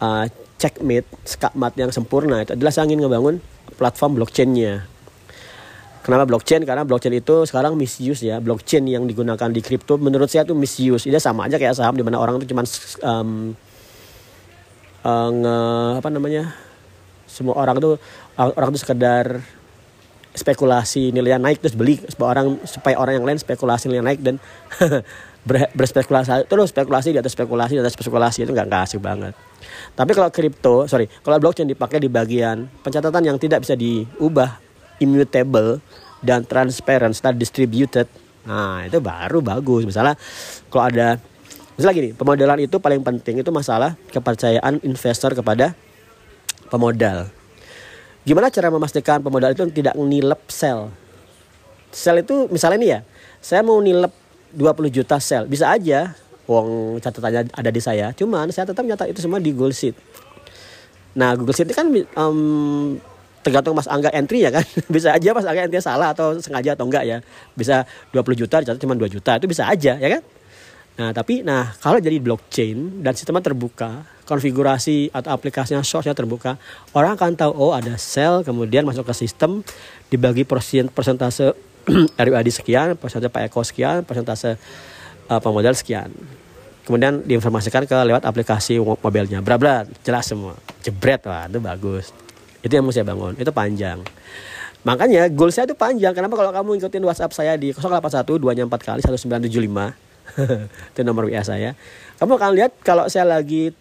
uh, 0.00 0.24
checkmate, 0.56 1.06
skakmat 1.28 1.76
yang 1.76 1.92
sempurna 1.92 2.40
itu 2.40 2.56
adalah 2.56 2.72
saya 2.72 2.88
ingin 2.88 3.04
ngebangun 3.04 3.38
platform 3.76 4.16
blockchainnya. 4.16 4.88
Kenapa 6.00 6.22
blockchain? 6.22 6.62
Karena 6.62 6.86
blockchain 6.86 7.18
itu 7.18 7.50
sekarang 7.50 7.74
misuse 7.74 8.22
ya. 8.22 8.38
Blockchain 8.38 8.86
yang 8.86 9.10
digunakan 9.10 9.50
di 9.50 9.58
kripto 9.58 9.98
menurut 9.98 10.30
saya 10.30 10.46
itu 10.46 10.54
misuse. 10.54 11.10
Ini 11.10 11.18
sama 11.18 11.50
aja 11.50 11.58
kayak 11.58 11.74
saham 11.74 11.98
di 11.98 12.06
mana 12.06 12.22
orang 12.22 12.38
itu 12.38 12.54
cuma 12.54 12.62
um, 13.02 13.58
uh, 15.02 15.30
nge, 15.34 15.56
apa 15.98 16.08
namanya? 16.14 16.54
Semua 17.26 17.58
orang 17.58 17.82
itu 17.82 17.98
orang 18.38 18.70
itu 18.70 18.80
sekedar 18.86 19.42
spekulasi 20.36 21.10
nilainya 21.10 21.42
naik 21.42 21.58
terus 21.64 21.74
beli 21.74 21.98
supaya 22.06 22.38
orang 22.38 22.60
supaya 22.68 22.94
orang 23.00 23.18
yang 23.18 23.26
lain 23.26 23.40
spekulasi 23.40 23.88
nilai 23.90 24.04
naik 24.14 24.20
dan 24.22 24.36
ber, 25.46 25.70
berspekulasi 25.72 26.50
terus 26.50 26.74
spekulasi 26.74 27.14
di 27.14 27.18
atas 27.22 27.32
spekulasi 27.32 27.78
di 27.78 27.80
atas 27.80 27.94
spekulasi 27.94 28.42
itu 28.42 28.50
nggak 28.50 28.68
asik 28.82 29.00
banget. 29.00 29.32
Tapi 29.94 30.10
kalau 30.12 30.28
kripto, 30.28 30.90
sorry, 30.90 31.06
kalau 31.22 31.38
blockchain 31.38 31.70
dipakai 31.70 32.02
di 32.02 32.10
bagian 32.10 32.66
pencatatan 32.82 33.22
yang 33.22 33.38
tidak 33.38 33.62
bisa 33.62 33.78
diubah, 33.78 34.58
immutable 34.98 35.80
dan 36.20 36.42
transparent, 36.44 37.14
dan 37.16 37.38
distributed, 37.38 38.10
nah 38.44 38.82
itu 38.84 38.98
baru 38.98 39.40
bagus. 39.40 39.86
Misalnya 39.86 40.18
kalau 40.68 40.84
ada, 40.90 41.16
misalnya 41.78 41.94
gini, 41.94 42.10
pemodelan 42.12 42.58
itu 42.60 42.76
paling 42.82 43.00
penting 43.00 43.40
itu 43.40 43.50
masalah 43.54 43.94
kepercayaan 44.10 44.82
investor 44.84 45.32
kepada 45.32 45.72
pemodal. 46.68 47.30
Gimana 48.26 48.50
cara 48.50 48.68
memastikan 48.74 49.22
pemodal 49.22 49.54
itu 49.54 49.62
tidak 49.70 49.94
nilep 49.94 50.42
sel? 50.50 50.90
Sel 51.94 52.20
itu 52.26 52.50
misalnya 52.50 52.78
nih 52.82 52.90
ya, 52.90 53.00
saya 53.38 53.62
mau 53.62 53.78
nilep 53.78 54.25
20 54.54 54.92
juta 54.94 55.16
sel. 55.18 55.48
Bisa 55.50 55.72
aja 55.72 56.14
uang 56.46 56.98
catatannya 57.02 57.50
ada 57.50 57.70
di 57.70 57.80
saya. 57.82 58.14
Cuman 58.14 58.50
saya 58.54 58.66
tetap 58.66 58.86
nyata 58.86 59.10
itu 59.10 59.18
semua 59.18 59.42
di 59.42 59.50
Google 59.50 59.74
Sheet. 59.74 59.96
Nah 61.18 61.34
Google 61.34 61.54
Sheet 61.56 61.74
kan 61.74 61.90
um, 62.18 62.98
tergantung 63.42 63.74
mas 63.74 63.90
angga 63.90 64.14
entry 64.14 64.46
ya 64.46 64.54
kan. 64.54 64.62
Bisa 64.94 65.14
aja 65.14 65.28
mas 65.34 65.46
angga 65.46 65.66
entry 65.66 65.82
salah 65.82 66.14
atau 66.14 66.38
sengaja 66.38 66.78
atau 66.78 66.86
enggak 66.86 67.04
ya. 67.06 67.18
Bisa 67.58 67.82
20 68.14 68.42
juta 68.46 68.62
dicatat 68.62 68.78
cuma 68.78 68.94
2 68.94 69.10
juta. 69.10 69.38
Itu 69.38 69.50
bisa 69.50 69.66
aja 69.66 69.98
ya 69.98 70.08
kan? 70.18 70.22
Nah 70.96 71.10
tapi 71.12 71.44
nah 71.44 71.76
kalau 71.82 72.00
jadi 72.00 72.16
blockchain 72.22 73.04
dan 73.04 73.12
sistemnya 73.12 73.44
terbuka 73.44 74.06
konfigurasi 74.26 75.14
atau 75.14 75.30
aplikasinya 75.30 75.84
source-nya 75.86 76.16
terbuka 76.16 76.58
orang 76.96 77.14
akan 77.14 77.38
tahu 77.38 77.52
oh 77.54 77.72
ada 77.76 77.94
sel 77.94 78.42
kemudian 78.42 78.82
masuk 78.82 79.06
ke 79.06 79.14
sistem 79.14 79.62
dibagi 80.10 80.42
persentase 80.90 81.54
RUAD 82.18 82.46
sekian, 82.50 82.98
persentase 82.98 83.30
Pak 83.30 83.42
Eko 83.46 83.62
sekian, 83.62 84.02
persentase 84.02 84.58
uh, 85.30 85.40
pemodal 85.40 85.74
sekian. 85.78 86.10
Kemudian 86.86 87.22
diinformasikan 87.26 87.82
ke 87.86 87.96
lewat 88.06 88.22
aplikasi 88.22 88.78
mobilnya. 88.78 89.42
Bra, 89.42 89.86
jelas 90.06 90.24
semua. 90.26 90.54
Jebret, 90.86 91.22
wah 91.26 91.50
itu 91.50 91.58
bagus. 91.58 92.14
Itu 92.62 92.78
yang 92.78 92.86
mau 92.86 92.94
saya 92.94 93.06
bangun, 93.06 93.34
itu 93.38 93.50
panjang. 93.50 94.02
Makanya 94.86 95.26
goal 95.34 95.50
saya 95.50 95.66
itu 95.66 95.74
panjang. 95.74 96.14
Kenapa 96.14 96.38
kalau 96.38 96.54
kamu 96.54 96.78
ikutin 96.78 97.02
WhatsApp 97.02 97.34
saya 97.34 97.58
di 97.58 97.74
081 97.74 98.22
2 98.22 98.38
4 98.38 98.70
kali 98.70 99.00
1975 99.02 100.06
itu 100.94 101.00
nomor 101.02 101.26
WA 101.26 101.42
saya. 101.42 101.74
Kamu 102.22 102.38
akan 102.38 102.50
lihat 102.54 102.70
kalau 102.86 103.10
saya 103.10 103.26
lagi 103.26 103.74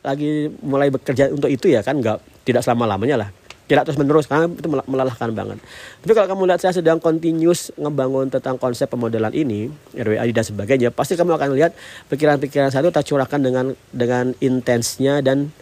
lagi 0.00 0.48
mulai 0.64 0.88
bekerja 0.88 1.28
untuk 1.32 1.52
itu 1.52 1.68
ya 1.68 1.84
kan 1.84 2.00
nggak 2.00 2.48
tidak 2.48 2.64
selama 2.64 2.88
lamanya 2.88 3.28
lah 3.28 3.30
tidak 3.68 3.84
terus 3.84 4.00
menerus 4.00 4.24
karena 4.24 4.48
itu 4.48 4.64
melelahkan 4.64 5.28
banget. 5.36 5.60
Tapi 6.00 6.12
kalau 6.16 6.28
kamu 6.32 6.42
lihat 6.48 6.60
saya 6.64 6.72
sedang 6.72 6.96
continuous 6.96 7.68
ngebangun 7.76 8.32
tentang 8.32 8.56
konsep 8.56 8.88
pemodelan 8.88 9.30
ini, 9.36 9.68
RWAD 9.92 10.32
dan 10.32 10.44
sebagainya, 10.48 10.88
pasti 10.88 11.20
kamu 11.20 11.36
akan 11.36 11.52
lihat 11.52 11.76
pikiran-pikiran 12.08 12.72
saya 12.72 12.88
itu 12.88 12.96
tercurahkan 12.96 13.36
dengan 13.36 13.76
dengan 13.92 14.32
intensnya 14.40 15.20
dan 15.20 15.52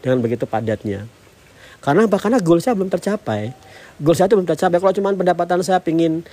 dengan 0.00 0.24
begitu 0.24 0.48
padatnya. 0.48 1.04
Karena 1.84 2.08
apa? 2.08 2.16
Karena 2.16 2.40
goal 2.40 2.64
saya 2.64 2.72
belum 2.72 2.88
tercapai. 2.88 3.52
Goal 4.00 4.16
saya 4.16 4.32
itu 4.32 4.40
belum 4.40 4.48
tercapai. 4.48 4.80
Kalau 4.80 4.94
cuma 4.96 5.12
pendapatan 5.12 5.60
saya 5.60 5.84
pingin 5.84 6.24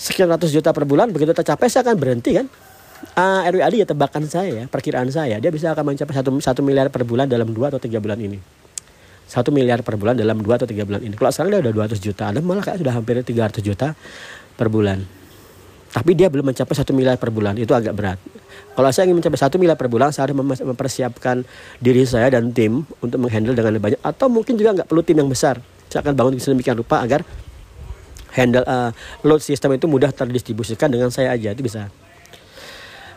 sekian 0.00 0.32
ratus 0.32 0.56
juta 0.56 0.72
per 0.72 0.88
bulan, 0.88 1.12
begitu 1.12 1.36
tercapai 1.36 1.68
saya 1.68 1.84
akan 1.84 1.96
berhenti 2.00 2.32
kan? 2.32 2.48
Uh, 3.12 3.44
ah, 3.44 3.52
RWAD 3.52 3.76
ya 3.76 3.86
tebakan 3.92 4.24
saya 4.24 4.48
ya, 4.48 4.64
perkiraan 4.72 5.12
saya, 5.12 5.36
dia 5.36 5.52
bisa 5.52 5.68
akan 5.76 5.92
mencapai 5.92 6.16
satu, 6.16 6.32
satu 6.40 6.64
miliar 6.64 6.88
per 6.88 7.04
bulan 7.04 7.28
dalam 7.28 7.44
dua 7.52 7.68
atau 7.68 7.76
tiga 7.76 8.00
bulan 8.00 8.16
ini 8.16 8.40
satu 9.26 9.50
miliar 9.50 9.82
per 9.82 9.98
bulan 9.98 10.14
dalam 10.14 10.38
dua 10.38 10.54
atau 10.54 10.70
tiga 10.70 10.86
bulan 10.86 11.02
ini. 11.02 11.18
Kalau 11.18 11.30
sekarang 11.34 11.58
dia 11.58 11.60
udah 11.66 11.74
200 11.74 11.98
juta, 11.98 12.30
ada 12.30 12.38
malah 12.38 12.62
kayak 12.62 12.78
sudah 12.78 12.94
hampir 12.94 13.18
300 13.18 13.58
juta 13.58 13.98
per 14.54 14.70
bulan. 14.70 15.02
Tapi 15.90 16.10
dia 16.14 16.30
belum 16.30 16.52
mencapai 16.52 16.74
satu 16.76 16.94
miliar 16.94 17.18
per 17.18 17.34
bulan, 17.34 17.58
itu 17.58 17.72
agak 17.74 17.90
berat. 17.96 18.18
Kalau 18.76 18.88
saya 18.92 19.10
ingin 19.10 19.18
mencapai 19.18 19.40
satu 19.40 19.56
miliar 19.58 19.74
per 19.74 19.90
bulan, 19.90 20.14
saya 20.14 20.30
harus 20.30 20.36
mempersiapkan 20.62 21.42
diri 21.82 22.04
saya 22.06 22.30
dan 22.30 22.52
tim 22.52 22.86
untuk 23.02 23.18
menghandle 23.18 23.56
dengan 23.56 23.80
banyak. 23.82 24.00
Atau 24.04 24.30
mungkin 24.30 24.54
juga 24.60 24.76
nggak 24.76 24.88
perlu 24.92 25.02
tim 25.02 25.18
yang 25.18 25.30
besar. 25.32 25.58
Saya 25.90 26.04
akan 26.06 26.14
bangun 26.14 26.38
sedemikian 26.38 26.76
rupa 26.78 27.02
agar 27.02 27.24
handle 28.36 28.66
uh, 28.68 28.92
load 29.24 29.40
system 29.40 29.72
itu 29.74 29.88
mudah 29.88 30.12
terdistribusikan 30.12 30.92
dengan 30.92 31.08
saya 31.08 31.32
aja 31.32 31.56
itu 31.56 31.64
bisa. 31.64 31.88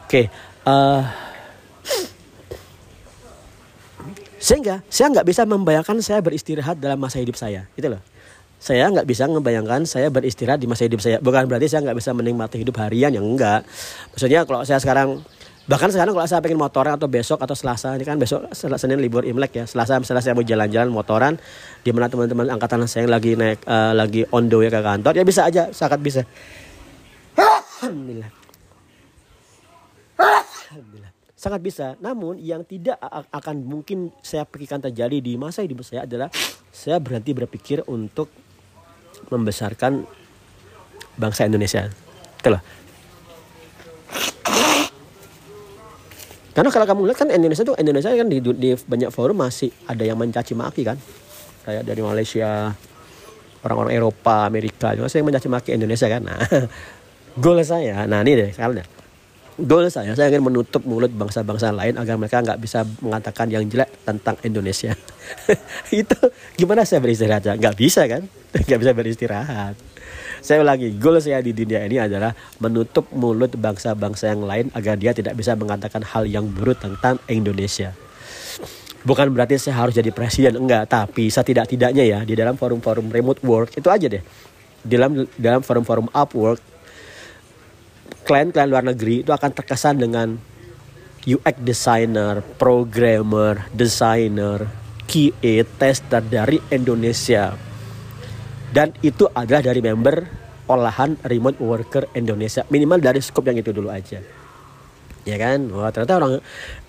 Oke, 0.07 0.25
okay, 0.25 0.25
uh, 0.63 1.03
sehingga 4.39 4.79
saya 4.87 5.11
nggak 5.11 5.27
bisa 5.27 5.43
membayangkan 5.43 5.99
saya 5.99 6.23
beristirahat 6.23 6.79
dalam 6.79 6.95
masa 6.95 7.19
hidup 7.19 7.35
saya. 7.35 7.67
Itu 7.75 7.91
loh. 7.91 8.01
Saya 8.59 8.87
nggak 8.91 9.07
bisa 9.07 9.27
membayangkan 9.27 9.83
saya 9.83 10.07
beristirahat 10.07 10.59
di 10.59 10.67
masa 10.67 10.87
hidup 10.87 11.03
saya. 11.03 11.19
Bukan 11.19 11.47
berarti 11.47 11.67
saya 11.67 11.83
nggak 11.83 11.99
bisa 11.99 12.11
menikmati 12.15 12.63
hidup 12.63 12.75
harian 12.79 13.11
yang 13.11 13.23
enggak. 13.23 13.67
Maksudnya 14.15 14.47
kalau 14.47 14.63
saya 14.63 14.79
sekarang 14.79 15.19
bahkan 15.69 15.93
sekarang 15.93 16.17
kalau 16.17 16.25
saya 16.25 16.41
pengen 16.41 16.57
motoran 16.57 16.97
atau 16.97 17.05
besok 17.05 17.45
atau 17.45 17.53
selasa 17.53 17.93
ini 17.93 18.01
kan 18.01 18.17
besok 18.17 18.49
senin 18.57 18.97
libur 18.97 19.21
imlek 19.21 19.53
ya 19.53 19.65
selasa 19.69 20.01
misalnya 20.01 20.25
saya 20.25 20.33
mau 20.33 20.41
jalan-jalan 20.41 20.89
motoran 20.89 21.37
di 21.85 21.93
mana 21.93 22.09
teman-teman 22.09 22.49
angkatan 22.49 22.89
saya 22.89 23.05
yang 23.05 23.13
lagi 23.13 23.37
naik 23.37 23.61
uh, 23.69 23.93
lagi 23.93 24.25
on 24.33 24.49
the 24.49 24.57
way 24.57 24.73
ke 24.73 24.81
kantor 24.81 25.13
ya 25.13 25.21
bisa 25.21 25.45
aja 25.45 25.69
sangat 25.69 26.01
bisa 26.01 26.25
sangat 31.39 31.63
bisa 31.63 31.95
namun 32.03 32.35
yang 32.35 32.67
tidak 32.67 32.99
akan 33.31 33.63
mungkin 33.63 34.11
saya 34.19 34.43
pikirkan 34.43 34.83
terjadi 34.83 35.23
di 35.23 35.39
masa 35.39 35.63
hidup 35.63 35.87
saya 35.87 36.03
adalah 36.03 36.27
saya 36.67 36.99
berhenti 36.99 37.31
berpikir 37.31 37.87
untuk 37.87 38.27
membesarkan 39.31 40.03
bangsa 41.15 41.47
Indonesia 41.47 41.87
itulah 42.43 42.59
Karena 46.49 46.75
kalau 46.75 46.83
kamu 46.91 47.07
lihat 47.07 47.19
kan 47.23 47.31
Indonesia 47.31 47.63
tuh 47.63 47.71
Indonesia 47.79 48.11
kan 48.11 48.27
di, 48.27 48.43
di 48.43 48.75
banyak 48.75 49.15
forum 49.15 49.39
masih 49.39 49.71
ada 49.87 50.03
yang 50.03 50.19
mencaci 50.19 50.59
maki 50.59 50.83
kan. 50.83 50.99
Kayak 51.63 51.87
dari 51.87 52.01
Malaysia, 52.03 52.75
orang-orang 53.63 53.95
Eropa, 53.95 54.43
Amerika 54.43 54.91
juga 54.91 55.07
saya 55.07 55.23
mencaci 55.23 55.47
maki 55.47 55.71
Indonesia 55.79 56.11
kan. 56.11 56.19
Nah, 56.19 56.35
goal 57.43 57.63
saya, 57.63 58.03
nah 58.11 58.19
ini 58.27 58.35
deh 58.35 58.49
sekarang 58.51 58.83
Goal 59.59 59.91
saya, 59.91 60.15
saya 60.15 60.31
ingin 60.31 60.47
menutup 60.47 60.87
mulut 60.87 61.11
bangsa-bangsa 61.11 61.75
lain 61.75 61.99
agar 61.99 62.15
mereka 62.15 62.39
nggak 62.39 62.63
bisa 62.63 62.87
mengatakan 63.03 63.51
yang 63.51 63.67
jelek 63.67 63.91
tentang 64.07 64.39
Indonesia. 64.47 64.95
itu 65.91 66.19
gimana 66.55 66.87
saya 66.87 67.03
beristirahat? 67.03 67.59
Nggak 67.59 67.75
bisa 67.75 68.07
kan? 68.07 68.23
Nggak 68.65 68.79
bisa 68.79 68.91
beristirahat. 68.95 69.75
Saya 70.39 70.63
ulangi, 70.63 70.95
goal 70.95 71.19
saya 71.19 71.43
di 71.43 71.51
dunia 71.51 71.83
ini 71.83 71.99
adalah 71.99 72.31
menutup 72.63 73.11
mulut 73.11 73.51
bangsa-bangsa 73.59 74.31
yang 74.31 74.47
lain 74.47 74.65
agar 74.71 74.95
dia 74.95 75.11
tidak 75.11 75.35
bisa 75.35 75.53
mengatakan 75.59 76.01
hal 76.07 76.23
yang 76.23 76.47
buruk 76.47 76.79
tentang 76.79 77.19
Indonesia. 77.27 77.91
Bukan 79.03 79.31
berarti 79.35 79.59
saya 79.59 79.83
harus 79.83 79.95
jadi 79.95 80.11
presiden, 80.15 80.55
enggak. 80.55 80.87
Tapi 80.87 81.27
setidak-tidaknya 81.27 82.03
ya 82.07 82.19
di 82.23 82.33
dalam 82.35 82.55
forum-forum 82.55 83.11
remote 83.11 83.43
work 83.43 83.75
itu 83.75 83.87
aja 83.91 84.07
deh. 84.07 84.23
Dalam 84.79 85.27
dalam 85.35 85.59
forum-forum 85.59 86.07
Upwork, 86.15 86.63
klien-klien 88.29 88.69
luar 88.69 88.85
negeri 88.85 89.25
itu 89.25 89.33
akan 89.33 89.49
terkesan 89.57 89.97
dengan 89.97 90.37
UX 91.25 91.57
designer, 91.65 92.45
programmer, 92.61 93.65
designer, 93.73 94.69
QA, 95.09 95.65
tester 95.65 96.21
dari 96.21 96.61
Indonesia. 96.69 97.57
Dan 98.69 98.93
itu 99.01 99.25
adalah 99.33 99.65
dari 99.65 99.81
member 99.81 100.29
olahan 100.69 101.17
remote 101.25 101.57
worker 101.57 102.05
Indonesia. 102.13 102.61
Minimal 102.69 103.01
dari 103.01 103.17
scope 103.17 103.49
yang 103.49 103.57
itu 103.57 103.73
dulu 103.73 103.89
aja. 103.89 104.21
Ya 105.25 105.35
kan? 105.41 105.65
Wah 105.73 105.89
ternyata 105.89 106.21
orang 106.21 106.31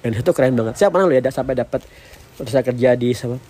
Indonesia 0.05 0.25
itu 0.29 0.35
keren 0.37 0.55
banget. 0.61 0.75
Saya 0.77 0.93
pernah 0.93 1.09
lihat 1.09 1.25
ya 1.25 1.33
sampai 1.33 1.57
dapat 1.57 1.81
terus 2.37 2.53
saya 2.53 2.65
kerja 2.65 2.93
di 3.01 3.17
sama 3.17 3.41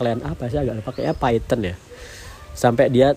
kalian 0.00 0.24
apa? 0.24 0.48
Sih 0.48 0.56
agak 0.56 0.80
lupa. 0.80 0.96
Kayaknya 0.96 1.16
Python 1.20 1.60
ya. 1.60 1.74
Sampai 2.56 2.88
dia 2.88 3.12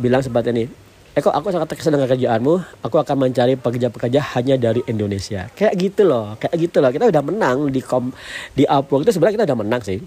bilang 0.00 0.24
seperti 0.24 0.48
ini 0.56 0.64
eh 1.10 1.20
kok 1.20 1.34
aku 1.34 1.50
sangat 1.50 1.68
terkesan 1.74 1.98
dengan 1.98 2.06
kerjaanmu 2.06 2.54
aku 2.86 2.96
akan 3.02 3.16
mencari 3.18 3.58
pekerja-pekerja 3.58 4.38
hanya 4.38 4.54
dari 4.54 4.80
Indonesia 4.86 5.50
kayak 5.58 5.74
gitu 5.74 6.06
loh 6.06 6.38
kayak 6.38 6.54
gitu 6.54 6.78
loh 6.78 6.90
kita 6.94 7.10
udah 7.10 7.22
menang 7.22 7.66
di 7.70 7.82
kom 7.82 8.14
di 8.54 8.62
Upwork 8.62 9.02
itu 9.02 9.18
sebenarnya 9.18 9.42
kita 9.42 9.46
udah 9.50 9.58
menang 9.58 9.82
sih 9.82 9.98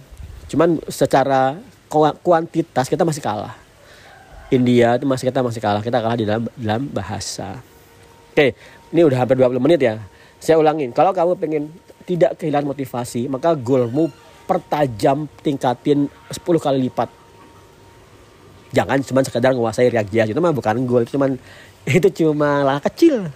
cuman 0.48 0.80
secara 0.88 1.60
kuantitas 2.22 2.90
kita 2.90 3.06
masih 3.06 3.22
kalah. 3.22 3.54
India 4.50 4.98
itu 4.98 5.06
masih 5.06 5.30
kita 5.30 5.46
masih 5.46 5.62
kalah. 5.62 5.82
Kita 5.82 6.02
kalah 6.02 6.18
di 6.18 6.26
dalam 6.26 6.50
dalam 6.58 6.90
bahasa. 6.90 7.62
Oke, 8.34 8.58
ini 8.94 9.02
udah 9.06 9.18
hampir 9.22 9.38
20 9.38 9.62
menit 9.62 9.80
ya. 9.82 10.02
Saya 10.42 10.60
ulangin, 10.60 10.92
kalau 10.92 11.14
kamu 11.14 11.38
pengen 11.38 11.64
tidak 12.04 12.36
kehilangan 12.42 12.74
motivasi, 12.74 13.30
maka 13.32 13.56
goalmu 13.56 14.12
pertajam 14.44 15.30
tingkatin 15.40 16.10
10 16.34 16.60
kali 16.60 16.90
lipat. 16.90 17.10
Jangan 18.74 19.00
cuma 19.06 19.22
sekedar 19.22 19.54
menguasai 19.54 19.94
JS 19.94 20.34
itu 20.34 20.40
mah 20.42 20.52
bukan 20.52 20.82
goal, 20.90 21.06
itu 21.06 21.16
cuman 21.16 21.38
itu 21.98 22.10
cuma 22.26 22.66
lah 22.66 22.82
kecil. 22.82 23.30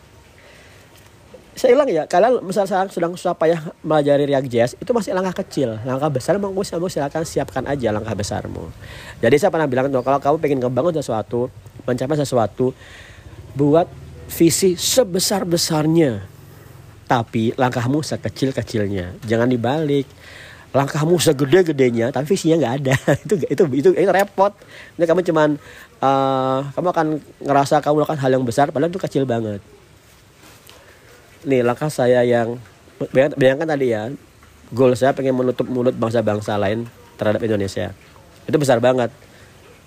Saya 1.57 1.73
bilang 1.73 1.89
ya 1.89 2.05
kalian 2.05 2.45
misalnya 2.45 2.69
sekarang 2.69 2.89
sedang 2.93 3.11
susah 3.17 3.33
payah 3.33 3.57
melajari 3.81 4.29
React 4.29 4.47
JS 4.49 4.71
itu 4.77 4.91
masih 4.93 5.17
langkah 5.17 5.41
kecil. 5.41 5.77
Langkah 5.81 6.09
besar 6.13 6.37
mau 6.37 6.53
kamu 6.53 6.89
silakan 6.89 7.25
siapkan 7.25 7.65
aja 7.65 7.89
langkah 7.89 8.13
besarmu. 8.13 8.69
Jadi 9.21 9.35
saya 9.41 9.49
pernah 9.49 9.65
bilang 9.65 9.89
tuh 9.89 10.05
kalau 10.05 10.21
kamu 10.21 10.37
pengen 10.37 10.57
ngebangun 10.61 10.93
sesuatu 11.01 11.49
mencapai 11.85 12.17
sesuatu 12.17 12.77
buat 13.57 13.89
visi 14.29 14.77
sebesar 14.77 15.47
besarnya 15.47 16.37
tapi 17.07 17.55
langkahmu 17.55 18.03
sekecil 18.03 18.51
kecilnya 18.51 19.15
jangan 19.23 19.47
dibalik 19.47 20.03
langkahmu 20.77 21.17
segede 21.17 21.73
gedenya 21.73 22.13
tapi 22.13 22.29
visinya 22.29 22.61
nggak 22.61 22.73
ada. 22.85 22.95
Itu 23.25 23.33
itu 23.41 23.63
itu 23.73 23.89
itu 23.97 24.11
repot. 24.13 24.53
Ini 25.01 25.09
kamu 25.09 25.25
cuman 25.25 25.49
uh, 26.05 26.59
kamu 26.77 26.87
akan 26.93 27.07
ngerasa 27.41 27.81
kamu 27.81 27.93
melakukan 27.97 28.21
hal 28.21 28.31
yang 28.37 28.45
besar 28.45 28.69
padahal 28.69 28.93
itu 28.93 29.01
kecil 29.01 29.23
banget. 29.25 29.57
Nih 31.49 31.65
langkah 31.65 31.89
saya 31.89 32.21
yang 32.21 32.61
bayangkan 33.13 33.65
tadi 33.65 33.93
ya 33.93 34.13
goal 34.69 34.93
saya 34.93 35.17
pengen 35.17 35.33
menutup 35.33 35.65
mulut 35.65 35.97
bangsa-bangsa 35.97 36.61
lain 36.61 36.85
terhadap 37.17 37.41
Indonesia. 37.41 37.97
Itu 38.45 38.61
besar 38.61 38.77
banget. 38.77 39.09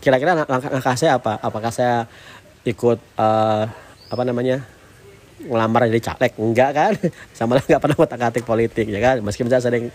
Kira-kira 0.03 0.35
langkah, 0.35 0.59
langkah 0.59 0.96
saya 0.98 1.20
apa? 1.20 1.38
Apakah 1.38 1.70
saya 1.70 2.09
ikut 2.66 2.98
uh, 3.20 3.64
apa 4.11 4.22
namanya 4.26 4.66
ngelamar 5.46 5.88
jadi 5.88 6.12
caleg. 6.12 6.33
Enggak 6.37 6.70
kan? 6.76 6.92
Sama 7.37 7.57
lah 7.57 7.64
nggak 7.68 7.81
pernah 7.81 7.96
otak 7.96 8.20
atik 8.20 8.44
politik 8.44 8.87
ya 8.88 9.00
kan? 9.00 9.16
Meski 9.24 9.46
saya 9.48 9.62
sering 9.62 9.88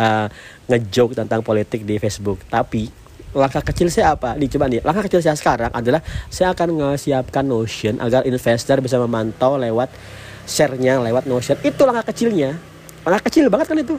uh, 0.00 0.26
ngejoke 0.70 1.12
tentang 1.12 1.44
politik 1.44 1.84
di 1.84 2.00
Facebook. 2.00 2.40
Tapi 2.48 2.88
langkah 3.36 3.60
kecil 3.60 3.92
saya 3.92 4.16
apa? 4.16 4.32
Nih 4.40 4.48
coba 4.48 4.70
nih. 4.72 4.80
Langkah 4.80 5.04
kecil 5.04 5.20
saya 5.20 5.36
sekarang 5.36 5.68
adalah 5.72 6.00
saya 6.32 6.56
akan 6.56 6.68
ngesiapkan 6.80 7.44
Notion 7.44 8.00
agar 8.00 8.24
investor 8.24 8.80
bisa 8.80 8.96
memantau 8.96 9.60
lewat 9.60 9.92
share-nya 10.48 11.02
lewat 11.04 11.28
Notion. 11.28 11.60
Itu 11.60 11.84
langkah 11.84 12.14
kecilnya. 12.14 12.56
Langkah 13.04 13.28
kecil 13.28 13.52
banget 13.52 13.66
kan 13.68 13.78
itu? 13.78 13.96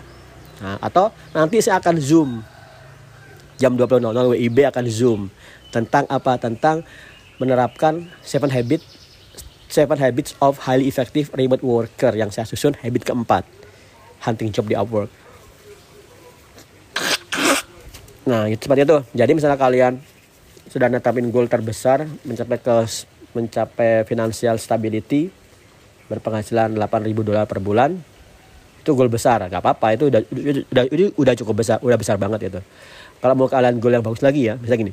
Nah, 0.57 0.81
atau 0.81 1.13
nanti 1.37 1.61
saya 1.61 1.77
akan 1.77 1.95
zoom. 2.01 2.41
Jam 3.57 3.73
20.00 3.73 4.05
WIB 4.37 4.57
akan 4.69 4.85
zoom 4.89 5.21
tentang 5.69 6.05
apa? 6.09 6.37
Tentang 6.41 6.81
menerapkan 7.37 8.09
seven 8.25 8.49
habit 8.49 8.81
seven 9.67 9.99
habits 9.99 10.33
of 10.39 10.63
highly 10.63 10.87
effective 10.87 11.31
remote 11.35 11.63
worker 11.63 12.15
yang 12.15 12.31
saya 12.31 12.47
susun 12.47 12.75
habit 12.79 13.03
keempat. 13.03 13.43
Hunting 14.23 14.49
job 14.49 14.65
di 14.65 14.73
Upwork. 14.73 15.11
Nah 18.27 18.49
itu 18.51 18.67
seperti 18.67 18.83
itu. 18.83 18.97
Jadi 19.15 19.31
misalnya 19.37 19.59
kalian 19.59 19.93
sudah 20.67 20.91
netapin 20.91 21.31
goal 21.31 21.47
terbesar 21.47 22.03
mencapai 22.27 22.59
ke 22.59 22.75
mencapai 23.31 24.03
financial 24.03 24.59
stability 24.59 25.31
berpenghasilan 26.11 26.75
8.000 26.75 27.13
dolar 27.23 27.45
per 27.47 27.59
bulan 27.63 27.95
itu 28.83 28.91
goal 28.95 29.11
besar. 29.11 29.47
Nggak 29.47 29.63
apa-apa 29.63 29.87
itu 29.95 30.11
udah, 30.11 30.21
udah 30.27 30.83
udah 30.91 31.07
udah 31.15 31.33
cukup 31.39 31.55
besar 31.63 31.77
udah 31.79 31.97
besar 31.99 32.15
banget 32.19 32.51
itu. 32.51 32.59
Kalau 33.23 33.33
mau 33.35 33.47
kalian 33.47 33.79
goal 33.79 33.95
yang 33.95 34.03
bagus 34.03 34.23
lagi 34.23 34.49
ya 34.51 34.59
bisa 34.59 34.75
gini. 34.75 34.91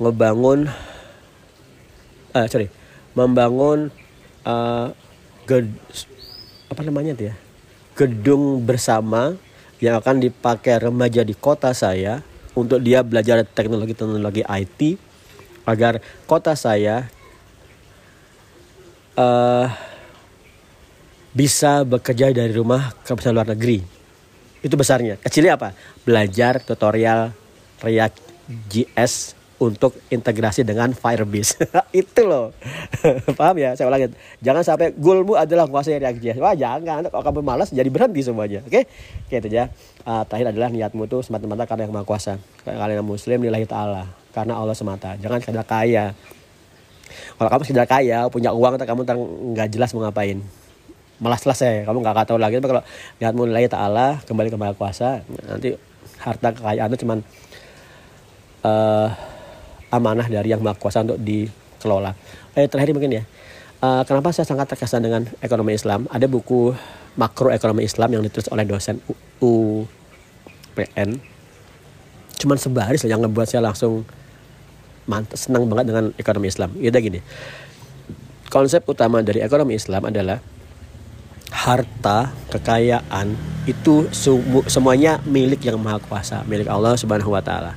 Ngebangun 0.00 0.68
uh, 2.32 2.46
sorry 2.48 2.83
membangun 3.14 3.90
uh, 4.46 4.90
ged, 5.46 5.70
apa 6.70 6.82
namanya 6.82 7.14
ya 7.18 7.34
gedung 7.94 8.62
bersama 8.66 9.38
yang 9.78 9.98
akan 10.02 10.22
dipakai 10.22 10.82
remaja 10.82 11.22
di 11.22 11.34
kota 11.34 11.70
saya 11.70 12.22
untuk 12.54 12.82
dia 12.82 13.02
belajar 13.02 13.42
teknologi 13.46 13.94
teknologi 13.94 14.42
IT 14.42 14.80
agar 15.66 16.02
kota 16.26 16.58
saya 16.58 17.06
uh, 19.18 19.66
bisa 21.34 21.82
bekerja 21.82 22.30
dari 22.30 22.54
rumah 22.54 22.94
ke 23.02 23.10
luar 23.34 23.50
negeri. 23.50 23.82
Itu 24.62 24.78
besarnya. 24.78 25.18
Kecilnya 25.18 25.58
apa? 25.58 25.74
Belajar 26.06 26.62
tutorial 26.62 27.34
React 27.82 28.16
JS 28.70 29.43
untuk 29.64 29.96
integrasi 30.12 30.62
dengan 30.62 30.92
Firebase. 30.92 31.64
itu 32.04 32.20
loh. 32.24 32.52
Paham 33.38 33.56
ya? 33.56 33.72
Saya 33.72 33.88
ulangi. 33.88 34.12
Jangan 34.44 34.62
sampai 34.62 34.92
goalmu 34.92 35.34
adalah 35.40 35.64
menguasai 35.64 35.96
React 35.96 36.18
JS. 36.20 36.38
Wah, 36.38 36.52
jangan. 36.52 37.08
Kalau 37.08 37.24
kamu 37.24 37.40
malas 37.40 37.72
jadi 37.72 37.88
berhenti 37.88 38.20
semuanya. 38.20 38.60
Oke? 38.62 38.84
Oke, 39.26 39.36
itu 39.40 39.48
ya. 39.48 39.72
Uh, 40.04 40.22
terakhir 40.28 40.52
adalah 40.52 40.68
niatmu 40.68 41.08
tuh 41.08 41.24
semata-mata 41.24 41.64
karena 41.64 41.88
yang 41.88 41.94
Maha 41.96 42.04
Kuasa. 42.04 42.36
Kalian 42.62 43.00
yang 43.00 43.08
muslim 43.08 43.40
nilai 43.40 43.64
ta'ala. 43.64 44.04
Karena 44.36 44.60
Allah 44.60 44.76
semata. 44.76 45.16
Jangan 45.16 45.40
karena 45.40 45.64
kaya 45.64 46.04
kalau 47.38 47.48
kamu 47.50 47.62
sekedar 47.66 47.86
kaya 47.86 48.26
punya 48.30 48.50
uang 48.50 48.78
kamu 48.80 49.02
nggak 49.54 49.68
jelas 49.70 49.94
mau 49.94 50.06
ngapain 50.06 50.42
malas 51.22 51.46
saya 51.46 51.86
kamu 51.86 52.02
nggak 52.02 52.26
tahu 52.26 52.38
lagi 52.42 52.58
tapi 52.58 52.68
kalau 52.74 52.82
lihat 53.22 53.34
mulai 53.38 53.70
taala 53.70 54.18
kembali 54.26 54.50
ke 54.50 54.58
maha 54.58 54.74
kuasa 54.74 55.22
nanti 55.46 55.78
harta 56.18 56.50
kekayaan 56.50 56.90
itu 56.90 56.98
cuman 57.06 57.18
uh, 58.66 59.08
amanah 59.94 60.26
dari 60.26 60.50
yang 60.50 60.58
maha 60.58 60.74
kuasa 60.74 61.06
untuk 61.06 61.22
dikelola. 61.22 62.18
Eh 62.58 62.66
terakhir 62.66 62.90
mungkin 62.90 63.22
ya. 63.22 63.24
Uh, 63.84 64.00
kenapa 64.08 64.32
saya 64.32 64.48
sangat 64.48 64.66
terkesan 64.74 65.04
dengan 65.04 65.28
ekonomi 65.44 65.76
Islam? 65.76 66.08
Ada 66.10 66.26
buku 66.26 66.74
makro 67.14 67.52
ekonomi 67.54 67.86
Islam 67.86 68.10
yang 68.18 68.22
ditulis 68.26 68.50
oleh 68.50 68.66
dosen 68.66 68.98
UPN 69.38 71.22
cuman 72.34 72.58
sebaris 72.58 73.06
yang 73.06 73.22
ngebuat 73.22 73.46
saya 73.46 73.62
langsung 73.62 74.02
mantap 75.06 75.38
senang 75.38 75.64
banget 75.70 75.94
dengan 75.94 76.04
ekonomi 76.18 76.50
Islam. 76.50 76.74
Itu 76.76 76.98
gini 76.98 77.22
konsep 78.54 78.86
utama 78.86 79.18
dari 79.18 79.42
ekonomi 79.42 79.74
Islam 79.74 80.06
adalah 80.06 80.38
harta 81.50 82.30
kekayaan 82.54 83.34
itu 83.66 84.06
semuanya 84.70 85.18
milik 85.26 85.66
yang 85.66 85.82
maha 85.82 85.98
kuasa 85.98 86.46
milik 86.46 86.70
Allah 86.70 86.94
subhanahu 86.94 87.34
wa 87.34 87.42
taala 87.42 87.74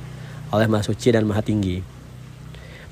oleh 0.54 0.70
maha 0.70 0.86
suci 0.86 1.10
dan 1.10 1.26
maha 1.26 1.42
tinggi 1.42 1.82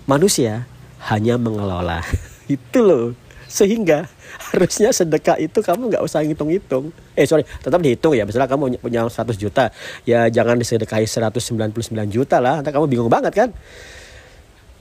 manusia 0.06 0.64
hanya 1.10 1.36
mengelola. 1.36 2.02
Itu 2.48 2.80
loh. 2.82 3.06
Sehingga 3.46 4.10
harusnya 4.50 4.90
sedekah 4.90 5.38
itu 5.38 5.62
kamu 5.62 5.88
nggak 5.88 6.02
usah 6.02 6.20
hitung-hitung 6.26 6.90
eh 7.14 7.24
sorry 7.30 7.46
tetap 7.62 7.78
dihitung 7.78 8.18
ya. 8.18 8.26
Misalnya 8.26 8.50
kamu 8.50 8.82
punya 8.82 9.06
100 9.06 9.38
juta 9.38 9.70
ya 10.02 10.26
jangan 10.26 10.58
disedekahi 10.58 11.06
199 11.06 11.70
juta 12.10 12.42
lah. 12.42 12.58
Nanti 12.58 12.74
kamu 12.74 12.90
bingung 12.90 13.06
banget 13.06 13.32
kan? 13.32 13.48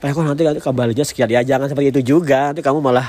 Kayak 0.01 0.13
kok 0.17 0.23
nanti 0.25 0.43
kembalinya 0.65 1.05
sekian? 1.05 1.29
Ya 1.29 1.45
jangan 1.45 1.69
seperti 1.69 1.93
itu 1.93 2.17
juga. 2.17 2.51
Nanti 2.51 2.65
kamu 2.65 2.81
malah 2.81 3.05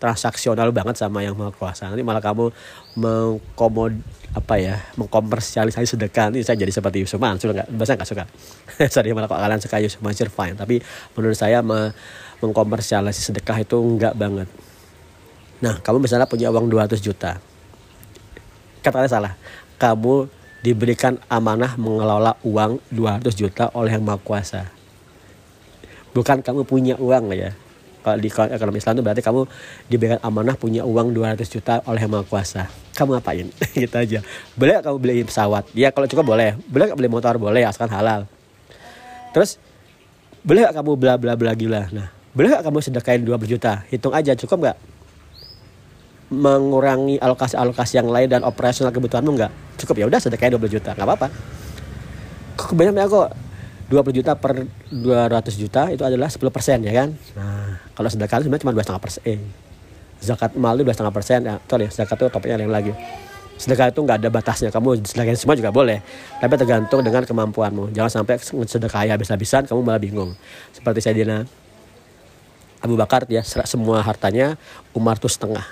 transaksional 0.00 0.72
banget 0.72 0.96
sama 0.96 1.20
yang 1.20 1.36
maha 1.36 1.52
kuasa. 1.52 1.92
Nanti 1.92 2.00
malah 2.00 2.24
kamu 2.24 2.48
mengkomod 2.96 4.00
apa 4.32 4.56
ya 4.56 4.80
mengkomersialisasi 4.96 5.84
sedekah. 5.84 6.32
Ini 6.32 6.40
saya 6.40 6.56
jadi 6.56 6.72
seperti 6.72 7.04
Yusuf 7.04 7.20
Mansur 7.20 7.52
nggak 7.52 7.68
bahasa 7.76 8.00
nggak 8.00 8.08
suka. 8.08 8.24
Sorry 8.96 9.12
malah 9.12 9.28
kok 9.28 9.36
kalian 9.36 9.60
suka 9.60 9.76
Yusuf 9.84 10.00
Mansur 10.00 10.32
fine. 10.32 10.56
Tapi 10.56 10.80
menurut 11.12 11.36
saya 11.36 11.60
me 11.60 11.92
mengkomersialisasi 12.40 13.30
sedekah 13.30 13.60
itu 13.60 13.76
enggak 13.76 14.16
banget. 14.16 14.48
Nah 15.60 15.76
kamu 15.84 16.00
misalnya 16.08 16.24
punya 16.24 16.48
uang 16.48 16.72
200 16.72 16.96
juta. 17.04 17.36
Katanya 18.80 19.12
salah. 19.12 19.32
Kamu 19.76 20.32
diberikan 20.64 21.20
amanah 21.28 21.76
mengelola 21.76 22.40
uang 22.40 22.80
200 22.88 23.28
juta 23.36 23.68
oleh 23.76 23.92
yang 23.92 24.04
maha 24.08 24.16
kuasa. 24.16 24.72
Bukan 26.16 26.40
kamu 26.40 26.64
punya 26.64 26.96
uang 26.96 27.36
ya 27.36 27.52
kalau 28.00 28.18
di 28.18 28.28
ekonomi 28.32 28.80
Islam 28.80 28.92
itu 28.98 29.04
berarti 29.04 29.22
kamu 29.22 29.40
diberikan 29.86 30.18
amanah 30.24 30.56
punya 30.56 30.82
uang 30.88 31.12
200 31.12 31.40
juta 31.46 31.84
oleh 31.84 32.02
maha 32.08 32.24
kuasa. 32.24 32.66
Kamu 32.96 33.16
ngapain? 33.16 33.46
Gitu 33.76 33.96
aja. 33.96 34.18
Boleh 34.56 34.80
kamu 34.80 34.96
beli 34.96 35.22
pesawat? 35.24 35.68
Ya 35.76 35.92
kalau 35.92 36.08
cukup 36.08 36.36
boleh. 36.36 36.56
Boleh 36.68 36.92
beli 36.96 37.08
motor? 37.12 37.36
Boleh 37.36 37.64
asalkan 37.68 37.92
halal. 37.92 38.24
Terus 39.36 39.60
boleh 40.40 40.64
gak 40.66 40.80
kamu 40.80 40.90
bla 40.96 41.14
bla 41.20 41.36
bla 41.36 41.52
gila? 41.52 41.92
Nah 41.92 42.08
boleh 42.32 42.48
gak 42.56 42.64
kamu 42.64 42.78
sedekahin 42.80 43.22
20 43.22 43.52
juta? 43.56 43.84
Hitung 43.92 44.16
aja 44.16 44.32
cukup 44.34 44.72
gak 44.72 44.78
mengurangi 46.30 47.18
alokasi-alokasi 47.18 47.98
yang 47.98 48.06
lain 48.06 48.30
dan 48.30 48.46
operasional 48.46 48.94
kebutuhanmu 48.94 49.34
nggak? 49.34 49.52
Cukup 49.82 49.98
ya 49.98 50.06
udah 50.06 50.22
sedekahin 50.22 50.54
20 50.54 50.78
juta. 50.78 50.94
Nggak 50.94 51.06
apa-apa. 51.10 51.26
Kebanyakan 52.54 53.02
ya 53.02 53.06
kok 53.10 53.49
20 53.90 54.22
juta 54.22 54.38
per 54.38 54.70
200 54.94 55.50
juta 55.58 55.90
itu 55.90 56.06
adalah 56.06 56.30
10 56.30 56.38
persen 56.54 56.78
ya 56.86 56.94
kan? 56.94 57.08
Nah. 57.34 57.74
Kalau 57.90 58.06
sedekah 58.06 58.38
sebenarnya 58.38 58.62
cuma 58.62 58.72
dua 58.72 58.84
setengah 58.86 59.02
persen. 59.02 59.20
Eh, 59.26 59.40
zakat 60.22 60.54
mal 60.54 60.78
itu 60.78 60.86
dua 60.86 60.94
setengah 60.94 61.14
persen. 61.14 61.38
Ya 61.42 61.54
sorry 61.66 61.90
zakat 61.90 62.16
itu 62.22 62.26
topiknya 62.30 62.62
lain 62.62 62.70
lagi. 62.70 62.94
Sedekah 63.58 63.90
itu 63.90 64.00
nggak 64.00 64.22
ada 64.22 64.28
batasnya. 64.30 64.70
Kamu 64.70 65.02
sedekahin 65.02 65.34
semua 65.34 65.58
juga 65.58 65.74
boleh 65.74 65.98
tapi 66.38 66.54
tergantung 66.54 67.02
dengan 67.02 67.26
kemampuanmu. 67.26 67.90
Jangan 67.90 68.22
sampai 68.22 68.38
sedekah 68.40 69.10
habis-habisan 69.10 69.66
kamu 69.66 69.82
malah 69.82 69.98
bingung. 69.98 70.38
Seperti 70.70 71.02
saya 71.02 71.18
Dina 71.18 71.42
Abu 72.80 72.94
Bakar 72.94 73.26
ya 73.26 73.42
semua 73.42 74.06
hartanya 74.06 74.54
Umar 74.94 75.18
tuh 75.18 75.28
setengah. 75.28 75.66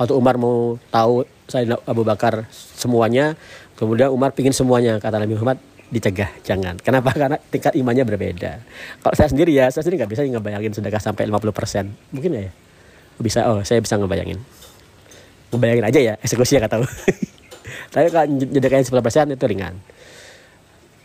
Waktu 0.00 0.16
Umar 0.16 0.40
mau 0.40 0.80
tahu 0.88 1.28
saya 1.46 1.76
Abu 1.84 2.02
Bakar 2.08 2.48
semuanya 2.50 3.36
kemudian 3.76 4.08
Umar 4.10 4.32
pingin 4.32 4.56
semuanya 4.56 4.96
kata 4.96 5.20
Nabi 5.20 5.36
Muhammad 5.36 5.60
dicegah 5.92 6.30
jangan. 6.44 6.78
Kenapa? 6.80 7.12
Karena 7.20 7.36
tingkat 7.50 7.72
imannya 7.76 8.04
berbeda. 8.06 8.52
Kalau 9.00 9.14
saya 9.16 9.28
sendiri 9.28 9.52
ya 9.52 9.68
saya 9.68 9.84
sendiri 9.84 10.04
nggak 10.04 10.10
bisa 10.12 10.22
ngebayangin 10.24 10.72
sedekah 10.72 11.02
sampai 11.02 11.28
50% 11.28 12.14
mungkin 12.14 12.30
ya? 12.32 12.50
Bisa 13.20 13.46
oh 13.50 13.60
saya 13.66 13.80
bisa 13.82 13.98
ngebayangin. 14.00 14.38
Ngebayangin 15.52 15.84
aja 15.84 16.00
ya 16.00 16.14
eksekusi 16.24 16.60
ya 16.60 16.68
tahu. 16.68 16.84
Tapi 17.94 18.06
kalau 18.10 18.26
nyedekahin 18.26 18.86
10% 18.86 19.34
itu 19.38 19.44
ringan. 19.46 19.74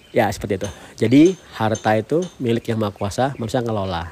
Ya 0.10 0.26
seperti 0.34 0.58
itu. 0.58 0.70
Jadi 1.06 1.22
harta 1.54 1.94
itu 1.94 2.26
milik 2.42 2.65
yang 2.65 2.82
maha 2.82 2.89
kuasa 2.89 3.38
manusia 3.38 3.62
ngelola. 3.62 4.10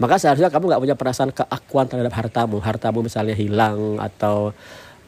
Maka 0.00 0.16
seharusnya 0.16 0.48
kamu 0.48 0.72
nggak 0.72 0.82
punya 0.84 0.96
perasaan 0.96 1.32
keakuan 1.32 1.88
terhadap 1.88 2.12
hartamu. 2.16 2.56
Hartamu 2.60 3.04
misalnya 3.04 3.36
hilang 3.36 4.00
atau 4.00 4.56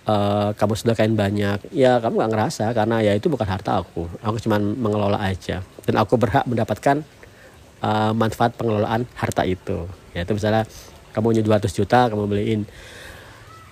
uh, 0.07 0.51
kamu 0.57 0.75
sudah 0.75 0.95
kain 0.99 1.15
banyak 1.15 1.63
ya 1.71 2.03
kamu 2.03 2.19
nggak 2.19 2.33
ngerasa 2.35 2.65
karena 2.75 2.97
ya 3.03 3.13
itu 3.15 3.27
bukan 3.31 3.47
harta 3.47 3.83
aku. 3.83 4.09
Aku 4.23 4.37
cuma 4.43 4.59
mengelola 4.59 5.19
aja. 5.21 5.63
Dan 5.83 5.99
aku 5.99 6.19
berhak 6.19 6.47
mendapatkan 6.47 7.03
uh, 7.83 8.13
manfaat 8.15 8.55
pengelolaan 8.55 9.07
harta 9.19 9.43
itu. 9.47 9.87
Ya 10.15 10.27
itu 10.27 10.33
misalnya 10.35 10.67
kamu 11.13 11.25
punya 11.37 11.43
200 11.45 11.79
juta 11.79 12.09
kamu 12.09 12.25
beliin 12.25 12.61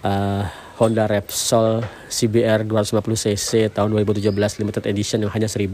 uh, 0.05 0.45
Honda 0.81 1.05
Repsol 1.05 1.85
CBR 2.09 2.64
250 2.64 3.05
cc 3.29 3.69
tahun 3.73 3.93
2017 3.93 4.33
limited 4.64 4.85
edition 4.88 5.19
yang 5.21 5.33
hanya 5.33 5.49
1000 5.49 5.66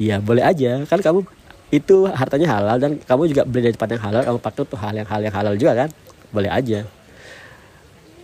ya 0.00 0.18
boleh 0.20 0.44
aja. 0.44 0.82
Kan 0.86 1.00
kamu 1.00 1.24
itu 1.72 2.06
hartanya 2.06 2.46
halal 2.54 2.76
dan 2.78 3.00
kamu 3.02 3.34
juga 3.34 3.42
beli 3.42 3.70
dari 3.70 3.74
tempat 3.74 3.90
yang 3.98 4.02
halal 4.04 4.22
kamu 4.22 4.38
pakai 4.38 4.62
tuh 4.62 4.78
hal 4.78 4.94
yang 4.94 5.08
hal 5.08 5.20
yang 5.24 5.34
halal 5.34 5.54
juga 5.56 5.72
kan? 5.86 5.90
Boleh 6.34 6.50
aja 6.50 6.86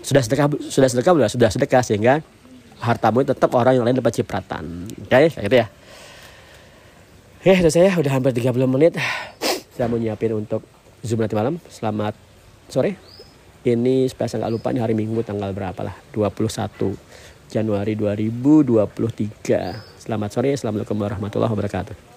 sudah 0.00 0.22
sedekah 0.24 0.46
sudah 0.68 0.88
sedekah 0.88 1.12
belum 1.12 1.28
sudah 1.28 1.50
sedekah 1.52 1.82
sehingga 1.84 2.24
hartamu 2.80 3.24
tetap 3.24 3.52
orang 3.52 3.76
yang 3.76 3.84
lain 3.84 4.00
dapat 4.00 4.20
cipratan 4.20 4.88
oke 4.88 5.08
okay? 5.08 5.28
gitu 5.36 5.56
ya 5.60 5.68
Oke, 7.40 7.56
itu 7.56 7.72
saya 7.72 7.96
udah 7.96 8.20
hampir 8.20 8.36
30 8.36 8.52
menit. 8.68 9.00
Saya 9.72 9.88
mau 9.88 9.96
nyiapin 9.96 10.36
untuk 10.36 10.60
Zoom 11.00 11.24
nanti 11.24 11.32
malam. 11.32 11.56
Selamat 11.72 12.12
sore. 12.68 13.00
Ini 13.64 14.12
supaya 14.12 14.28
saya 14.28 14.44
nggak 14.44 14.60
lupa 14.60 14.68
nih 14.76 14.84
hari 14.84 14.92
Minggu 14.92 15.24
tanggal 15.24 15.48
berapa 15.56 15.80
lah. 15.80 15.96
21 16.12 16.92
Januari 17.48 17.96
2023. 17.96 20.04
Selamat 20.04 20.30
sore. 20.36 20.52
Assalamualaikum 20.52 21.00
warahmatullahi 21.00 21.48
wabarakatuh. 21.48 22.09